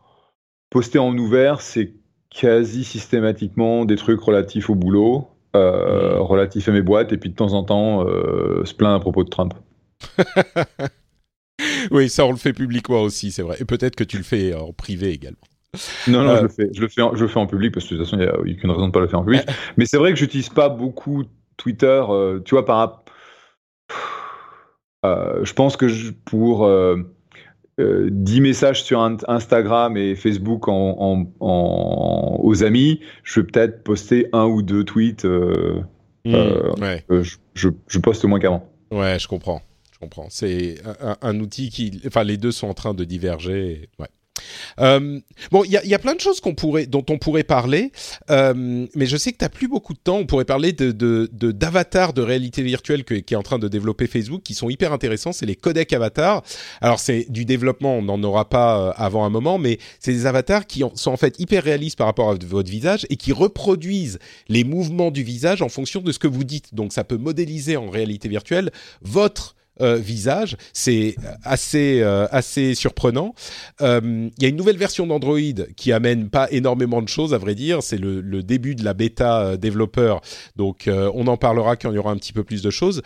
[0.70, 1.92] poster en ouvert, c'est
[2.30, 5.58] quasi systématiquement des trucs relatifs au boulot, mmh.
[5.58, 9.30] relatifs à mes boîtes, et puis de temps en temps, se plaindre à propos de
[9.30, 9.54] Trump.
[11.90, 13.56] oui, ça, on le fait publiquement aussi, c'est vrai.
[13.60, 15.38] Et peut-être que tu le fais en privé également.
[16.06, 17.72] Non, non, je, euh, le fais, je, le fais en, je le fais en public
[17.72, 19.20] parce que de toute façon, il n'y a aucune raison de ne pas le faire
[19.20, 19.42] en public.
[19.76, 21.24] Mais c'est vrai que j'utilise pas beaucoup
[21.56, 22.02] Twitter.
[22.08, 23.04] Euh, tu vois, par
[25.04, 25.86] euh, je pense que
[26.24, 26.70] pour
[27.78, 34.62] 10 messages sur Instagram et Facebook en, aux amis, je vais peut-être poster un ou
[34.62, 35.24] deux tweets.
[35.24, 35.80] Mmh,
[36.26, 38.68] je, je, je, poste moins qu'avant.
[38.92, 39.60] Ouais, je comprends
[40.02, 40.26] comprends.
[40.30, 40.76] C'est
[41.22, 43.88] un, outil qui, enfin, les deux sont en train de diverger.
[43.98, 44.08] Ouais.
[44.80, 47.92] Euh, bon, il y, y, a plein de choses qu'on pourrait, dont on pourrait parler,
[48.30, 50.16] euh, mais je sais que tu n'as plus beaucoup de temps.
[50.16, 50.90] On pourrait parler de,
[51.30, 54.92] d'avatars de, de, réalité virtuelle qui est en train de développer Facebook, qui sont hyper
[54.92, 55.32] intéressants.
[55.32, 56.42] C'est les codecs avatars.
[56.80, 60.26] Alors c'est du développement, on n'en aura pas euh, avant un moment, mais c'est des
[60.26, 64.18] avatars qui sont en fait hyper réalistes par rapport à votre visage et qui reproduisent
[64.48, 66.74] les mouvements du visage en fonction de ce que vous dites.
[66.74, 68.70] Donc ça peut modéliser en réalité virtuelle
[69.02, 70.56] votre euh, visage.
[70.74, 73.34] C'est assez, euh, assez surprenant.
[73.80, 75.38] Euh, il y a une nouvelle version d'Android
[75.76, 77.82] qui amène pas énormément de choses, à vrai dire.
[77.82, 80.20] C'est le, le, début de la bêta développeur.
[80.56, 83.02] Donc, on en parlera quand il y aura un petit peu plus de choses.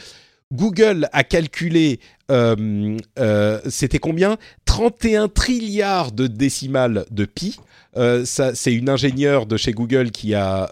[0.53, 1.99] Google a calculé,
[2.31, 4.37] euh, euh, c'était combien?
[4.65, 7.59] 31 trilliards de décimales de pi.
[7.97, 10.71] Euh, c'est une ingénieure de chez Google qui a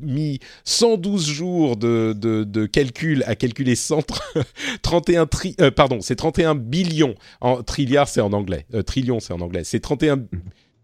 [0.00, 7.14] mis 112 jours de, de, de, calcul à calculer 131 tri, pardon, c'est 31 billions.
[7.40, 8.66] En trilliards, c'est en anglais.
[8.84, 9.62] trillion, c'est en anglais.
[9.64, 10.24] C'est 31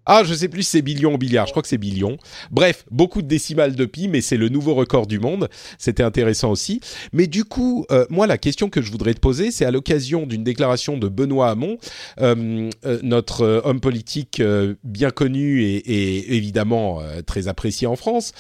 [0.07, 2.17] ah, je sais plus si c'est billion ou milliard, je crois que c'est billion.
[2.51, 5.49] Bref, beaucoup de décimales de pi, mais c'est le nouveau record du monde.
[5.79, 6.81] C'était intéressant aussi.
[7.13, 10.27] Mais du coup, euh, moi, la question que je voudrais te poser, c'est à l'occasion
[10.27, 11.79] d'une déclaration de Benoît Hamon,
[12.21, 14.43] euh, euh, notre homme politique
[14.83, 18.33] bien connu et, et évidemment très apprécié en France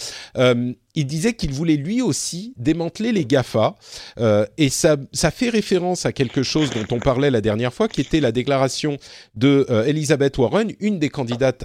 [0.94, 3.74] il disait qu'il voulait lui aussi démanteler les GAFA.
[4.18, 4.96] Euh, et ça,
[5.30, 8.98] fait référence à quelque chose dont on parlait la dernière fois, qui était la déclaration
[9.34, 11.64] de euh, Elizabeth Warren, une des candidates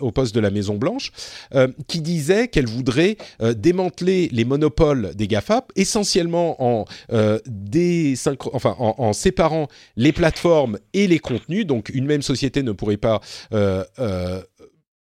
[0.00, 1.12] au poste de la Maison Blanche,
[1.54, 3.16] euh, qui disait qu'elle voudrait
[3.56, 6.84] démanteler les monopoles des GAFA, essentiellement en,
[9.12, 11.66] séparant les plateformes et les contenus.
[11.66, 13.20] Donc une même société ne pourrait pas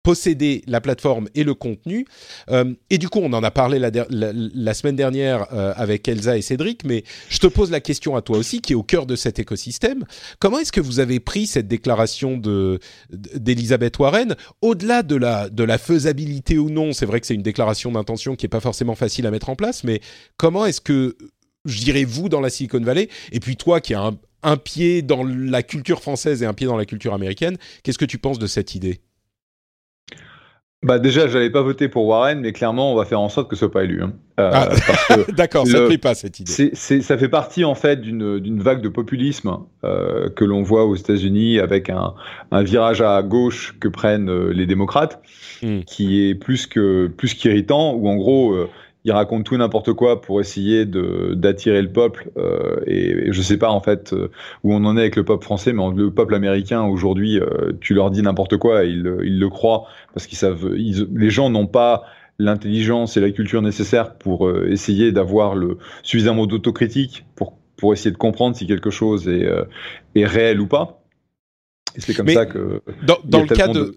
[0.04, 2.06] posséder la plateforme et le contenu.
[2.50, 6.42] Euh, et du coup, on en a parlé la, semaine dernière euh, avec Elsa et
[6.42, 9.16] Cédric, mais je te pose la question à toi aussi, qui est au cœur de
[9.16, 10.04] cet écosystème.
[10.40, 12.80] Comment est-ce que vous avez pris cette déclaration de
[13.12, 14.36] d'Elisabeth Warren?
[14.62, 18.36] Au-delà de la, de la faisabilité ou non, c'est vrai que c'est une déclaration d'intention
[18.36, 20.02] qui n'est pas forcément facile à mettre en place, mais
[20.36, 21.16] comment est-ce que,
[21.64, 24.12] je dirais, vous, dans la Silicon Valley, et puis toi qui as
[24.44, 28.06] un pied dans la culture française et un pied dans la culture américaine, qu'est-ce que
[28.06, 29.02] tu penses de cette idée?
[30.84, 33.56] Bah déjà, j'allais pas voter pour Warren, mais clairement, on va faire en sorte que
[33.56, 34.02] ce soit pas élu.
[34.04, 34.14] Hein.
[34.40, 34.70] Euh, ah,
[35.32, 36.72] D'accord, ça ne plaît pas cette idée.
[36.74, 41.60] Ça fait partie en fait d'une vague de populisme euh, que l'on voit aux États-Unis
[41.60, 42.14] avec un,
[42.52, 45.22] un, virage à gauche que prennent euh, les démocrates,
[45.62, 45.82] hmm.
[45.82, 47.94] qui est plus que plus qu'irritant.
[47.94, 48.70] Où en gros, euh,
[49.06, 52.30] il raconte tout n'importe quoi pour essayer de d'attirer le peuple.
[52.38, 54.30] Euh, et, je sais pas en fait euh,
[54.64, 57.94] où on en est avec le peuple français, mais le peuple américain aujourd'hui, euh, tu
[57.94, 60.70] leur dis n'importe quoi, et ils, ils le croient parce qu'ils savent.
[60.74, 62.04] les gens n'ont pas
[62.40, 68.12] l'intelligence et la culture nécessaires pour euh, essayer d'avoir le suffisamment d'autocritique pour pour essayer
[68.12, 69.48] de comprendre si quelque chose est
[70.16, 71.04] est réel ou pas.
[71.96, 73.96] Et c'est comme ça que dans, dans le cas de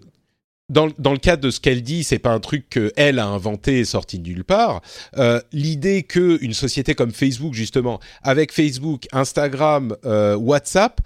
[0.69, 3.85] dans, le cas de ce qu'elle dit, c'est pas un truc qu'elle a inventé et
[3.85, 4.81] sorti de nulle part.
[5.17, 10.99] Euh, L'idée que une société comme Facebook, justement, avec Facebook, Instagram, euh, WhatsApp,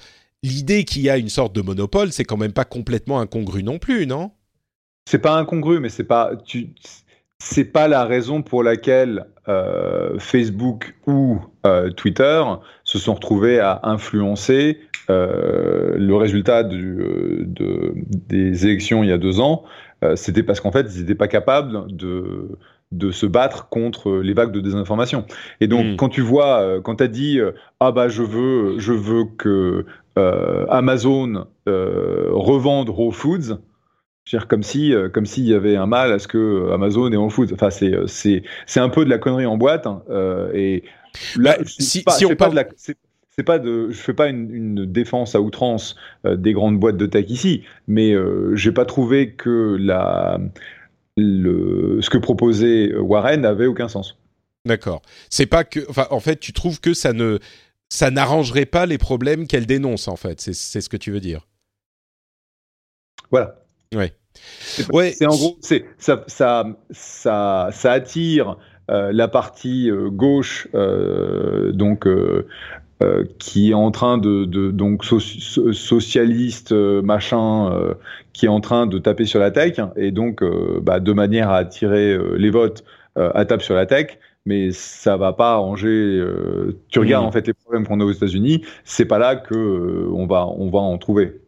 [0.44, 3.78] l'idée qu'il y a une sorte de monopole, c'est quand même pas complètement incongru non
[3.78, 4.32] plus, non?
[5.08, 6.32] C'est pas incongru, mais c'est pas
[7.40, 12.44] c'est pas la raison pour laquelle euh, Facebook ou euh, Twitter
[12.84, 14.80] se sont retrouvés à influencer
[15.12, 16.98] euh, le résultat du,
[17.46, 17.94] de,
[18.28, 19.64] des élections il y a deux ans.
[20.16, 22.58] C'était parce qu'en fait, ils n'étaient pas capables de,
[22.92, 25.26] de se battre contre les vagues de désinformation.
[25.60, 25.96] Et donc, hmm.
[25.96, 27.40] quand tu vois, quand tu as dit
[27.80, 29.86] ah bah je veux, je veux que
[30.70, 33.60] Amazon revende Whole Foods,
[34.48, 37.18] comme si, euh, comme s'il y avait un mal à ce que euh, Amazon est
[37.18, 37.52] en foot.
[37.54, 39.88] Enfin, c'est, euh, c'est, c'est un peu de la connerie en boîte.
[39.88, 40.04] Hein,
[40.54, 40.84] et
[41.38, 42.66] là, bah, si, si on parle de la,
[43.36, 47.06] c'est pas de, je fais pas une, une défense à outrance des grandes boîtes de
[47.06, 50.40] tech ici, mais euh, j'ai pas trouvé que la,
[51.18, 54.18] le, ce que proposait Warren avait aucun sens.
[54.66, 55.02] D'accord.
[55.30, 57.40] C'est pas que, enfin, en fait, tu trouves que ça ne,
[57.90, 60.40] ça n'arrangerait pas les problèmes qu'elle dénonce, en fait.
[60.40, 61.48] C'est, c'est ce que tu veux dire.
[63.32, 63.64] Voilà.
[63.96, 64.14] Ouais.
[64.74, 68.58] C'est en gros, c'est ça, ça, ça, ça attire
[68.90, 72.08] euh, la partie euh, gauche, euh, donc
[73.40, 77.94] qui est en train de, de donc socialiste machin,
[78.34, 80.44] qui est en train de taper sur la tech, et donc
[80.82, 82.84] bah, de manière à attirer les votes,
[83.16, 86.24] à taper sur la tech mais ça va pas arranger.
[86.90, 87.28] tu regardes mmh.
[87.28, 90.70] en fait les problèmes qu'on a aux États-Unis, c'est pas là que on va on
[90.70, 91.41] va en trouver.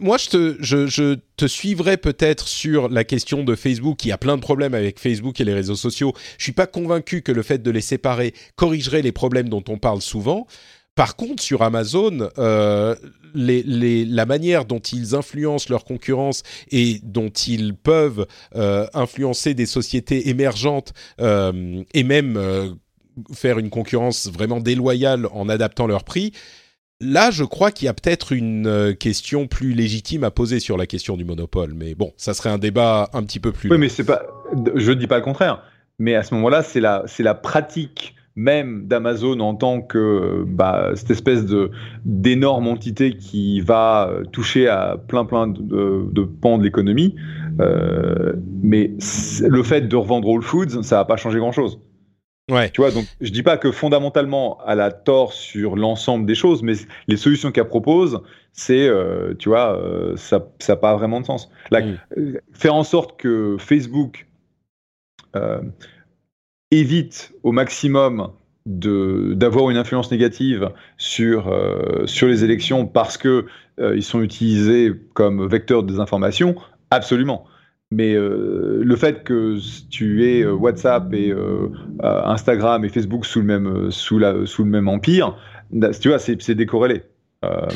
[0.00, 4.74] Moi je te suivrai peut-être sur la question de Facebook qui a plein de problèmes
[4.74, 6.12] avec Facebook et les réseaux sociaux.
[6.38, 9.78] Je suis pas convaincu que le fait de les séparer corrigerait les problèmes dont on
[9.78, 10.46] parle souvent.
[10.98, 12.96] Par contre, sur Amazon, euh,
[13.32, 16.42] la manière dont ils influencent leur concurrence
[16.72, 22.76] et dont ils peuvent euh, influencer des sociétés émergentes euh, et même
[23.32, 26.32] faire une concurrence vraiment déloyale en adaptant leur prix,
[27.00, 30.76] Là, je crois qu'il y a peut-être une euh, question plus légitime à poser sur
[30.76, 33.70] la question du monopole, mais bon, ça serait un débat un petit peu plus.
[33.70, 34.22] Oui, mais c'est pas.
[34.74, 35.62] Je dis pas le contraire,
[36.00, 40.90] mais à ce moment-là, c'est la, c'est la pratique même d'Amazon en tant que bah,
[40.94, 41.70] cette espèce de
[42.04, 47.14] d'énorme entité qui va toucher à plein plein de, de pans de l'économie.
[47.60, 48.92] Euh, mais
[49.42, 51.80] le fait de revendre Whole Foods, ça va pas changer grand chose.
[52.50, 52.70] Ouais.
[52.70, 56.62] Tu vois, donc je dis pas que fondamentalement elle a tort sur l'ensemble des choses,
[56.62, 56.74] mais
[57.06, 58.22] les solutions qu'elle propose,
[58.52, 61.50] c'est, euh, tu vois, euh, ça n'a pas vraiment de sens.
[61.70, 61.98] Là, mm.
[62.16, 64.26] euh, faire en sorte que Facebook
[66.72, 68.32] évite au maximum
[68.66, 71.54] de d'avoir une influence négative sur
[72.06, 73.46] sur les élections parce que
[73.78, 76.56] ils sont utilisés comme vecteurs de désinformation,
[76.90, 77.44] absolument.
[77.90, 79.58] Mais euh, le fait que
[79.88, 81.70] tu aies euh, WhatsApp et euh,
[82.02, 85.36] Instagram et Facebook sous le même, sous la, sous le même empire,
[85.72, 87.02] tu vois, c'est décorrélé.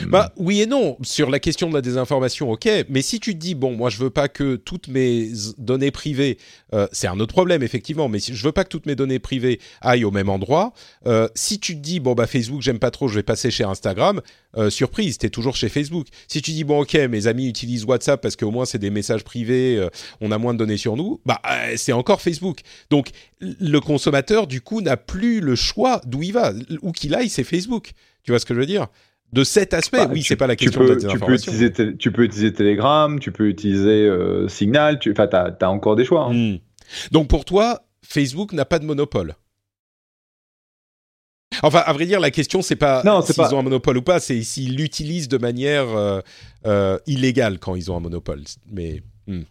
[0.08, 2.68] Bah oui et non sur la question de la désinformation, ok.
[2.88, 6.38] Mais si tu te dis bon, moi je veux pas que toutes mes données privées,
[6.74, 9.20] euh, c'est un autre problème effectivement, mais si je veux pas que toutes mes données
[9.20, 10.72] privées aillent au même endroit,
[11.06, 13.62] euh, si tu te dis bon bah Facebook j'aime pas trop, je vais passer chez
[13.62, 14.20] Instagram,
[14.56, 16.08] euh, surprise, t'es toujours chez Facebook.
[16.26, 19.22] Si tu dis bon ok, mes amis utilisent WhatsApp parce qu'au moins c'est des messages
[19.22, 19.88] privés, euh,
[20.20, 22.62] on a moins de données sur nous, bah euh, c'est encore Facebook.
[22.90, 23.10] Donc
[23.40, 26.52] le consommateur du coup n'a plus le choix d'où il va,
[26.82, 27.92] où qu'il aille c'est Facebook.
[28.24, 28.88] Tu vois ce que je veux dire?
[29.32, 31.18] De cet aspect, Bah, oui, tu- c'est pas la tu question peux, de la tu
[31.18, 35.68] peux utiliser, tu peux utiliser Telegram, tu peux utiliser euh, Signal, tu, enfin, t'as, t'as
[35.68, 36.26] encore des choix.
[36.26, 36.34] hein.
[36.34, 36.58] Hmm.
[37.12, 39.34] Donc pour toi, Facebook n'a pas de monopole.
[41.62, 44.20] Enfin, à vrai dire, la question c'est pas s'ils pas- ont un monopole ou pas,
[44.20, 46.20] c'est s'ils l'utilisent de manière euh,
[46.66, 48.42] euh, illégale quand ils ont un monopole.
[48.70, 49.42] Mais hmm.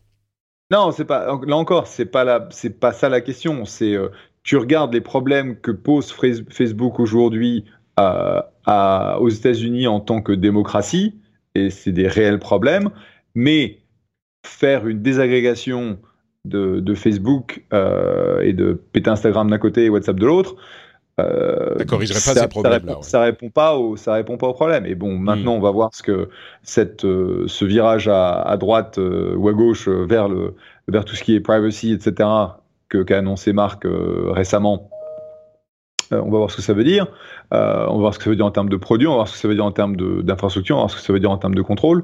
[0.71, 1.25] Non, c'est pas.
[1.45, 3.65] Là encore, c'est pas la, c'est pas ça la question.
[3.65, 3.95] C'est
[4.43, 7.65] tu regardes les problèmes que pose Facebook aujourd'hui
[7.99, 11.16] euh, à- aux États-Unis en tant que démocratie,
[11.55, 12.89] et c'est des réels problèmes.
[13.36, 13.78] Mais
[14.45, 15.97] faire une désagrégation
[16.45, 20.55] de, de Facebook euh, et de péter Instagram d'un côté et WhatsApp de l'autre.
[21.20, 23.03] Euh, Ça corrigerait pas ça- problèmes-là, répond- ouais.
[23.03, 24.86] Ça répond pas au, ça répond pas au problème.
[24.86, 25.24] Et bon, Hmm.
[25.24, 26.30] maintenant, on va voir ce que
[26.64, 30.55] cette, euh, ce virage à, à droite euh, ou à gauche vers le,
[30.88, 32.28] vers tout ce qui est privacy, etc.,
[32.89, 34.89] que qu'a annoncé Marc récemment.
[36.12, 37.07] Euh, on va voir ce que ça veut dire.
[37.53, 39.07] Euh, on va voir ce que ça veut dire en termes de produits.
[39.07, 40.76] On va voir ce que ça veut dire en termes de- d'infrastructure.
[40.76, 42.03] On va voir ce que ça veut dire en termes de contrôle.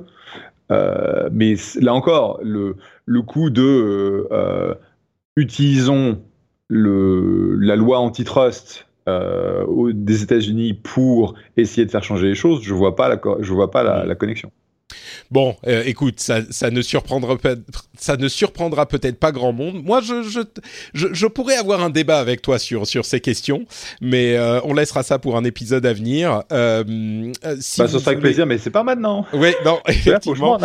[0.71, 4.73] Euh, mais là encore, le, le coup de euh,
[5.35, 6.21] utilisons
[6.67, 12.97] le, la loi antitrust des États-Unis pour essayer de faire changer les choses, je vois
[12.97, 14.51] pas la, je vois pas la, la connexion.
[15.31, 17.55] Bon, euh, écoute, ça, ça ne surprendra pas,
[17.97, 19.83] ça ne surprendra peut-être pas grand monde.
[19.83, 20.39] Moi, je, je,
[20.93, 23.65] je, je pourrais avoir un débat avec toi sur sur ces questions,
[24.01, 26.43] mais euh, on laissera ça pour un épisode à venir.
[26.51, 29.25] Euh, euh, si Bah, ce vous sera avec voulez- plaisir, mais c'est pas maintenant.
[29.33, 30.57] Oui, non, effectivement.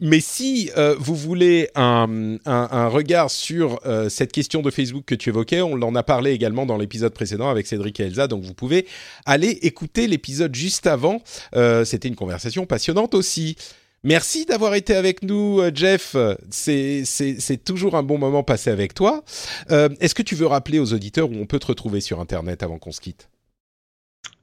[0.00, 5.04] Mais si euh, vous voulez un, un, un regard sur euh, cette question de Facebook
[5.06, 8.26] que tu évoquais, on en a parlé également dans l'épisode précédent avec Cédric et Elsa,
[8.26, 8.86] donc vous pouvez
[9.26, 11.22] aller écouter l'épisode juste avant.
[11.56, 13.56] Euh, C'était une conversation passionnante aussi.
[14.02, 16.16] Merci d'avoir été avec nous, euh, Jeff.
[16.50, 19.22] C'est toujours un bon moment passé avec toi.
[19.70, 22.62] Euh, Est-ce que tu veux rappeler aux auditeurs où on peut te retrouver sur Internet
[22.62, 23.28] avant qu'on se quitte?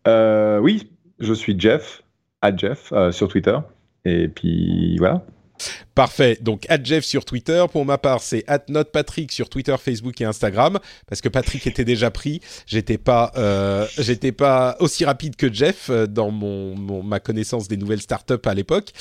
[0.08, 2.04] Euh, oui, je suis Jeff,
[2.42, 3.58] à Jeff, sur Twitter.
[4.06, 5.26] Et puis voilà.
[5.98, 6.38] Parfait.
[6.42, 7.66] Donc, Jeff sur Twitter.
[7.72, 10.78] Pour ma part, c'est at Patrick sur Twitter, Facebook et Instagram.
[11.08, 12.40] Parce que Patrick était déjà pris.
[12.68, 17.68] J'étais pas, euh, j'étais pas aussi rapide que Jeff euh, dans mon, mon- ma connaissance
[17.68, 18.92] des nouvelles startups à l'époque.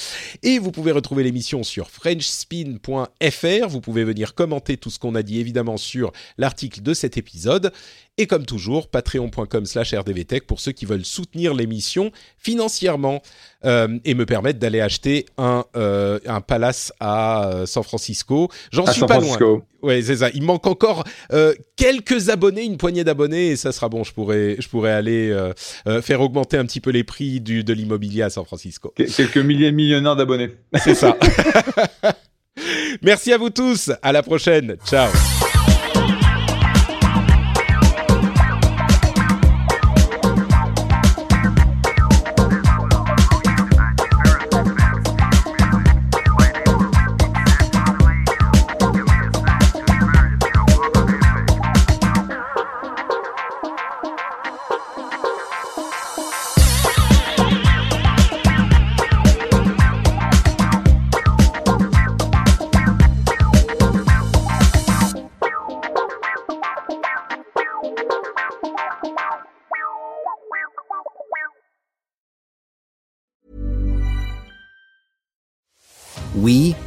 [0.42, 3.68] Et vous pouvez retrouver l'émission sur FrenchSpin.fr.
[3.68, 7.72] Vous pouvez venir commenter tout ce qu'on a dit évidemment sur l'article de cet épisode.
[8.18, 13.20] Et comme toujours, patreon.com slash rdvtech pour ceux qui veulent soutenir l'émission financièrement
[13.66, 18.49] euh, et me permettre d'aller acheter un, un palace à euh, San Francisco.
[18.72, 19.45] J'en suis San pas Francisco.
[19.45, 19.62] loin.
[19.82, 20.30] Ouais, c'est ça.
[20.34, 24.03] Il manque encore euh, quelques abonnés, une poignée d'abonnés, et ça sera bon.
[24.05, 27.72] Je pourrais, je pourrais aller euh, faire augmenter un petit peu les prix du, de
[27.72, 28.93] l'immobilier à San Francisco.
[28.97, 30.51] Quel- Quelques milliers de millionnaires d'abonnés.
[30.82, 31.16] C'est ça.
[33.03, 33.93] Merci à vous tous.
[34.03, 34.76] À la prochaine.
[34.87, 35.11] Ciao.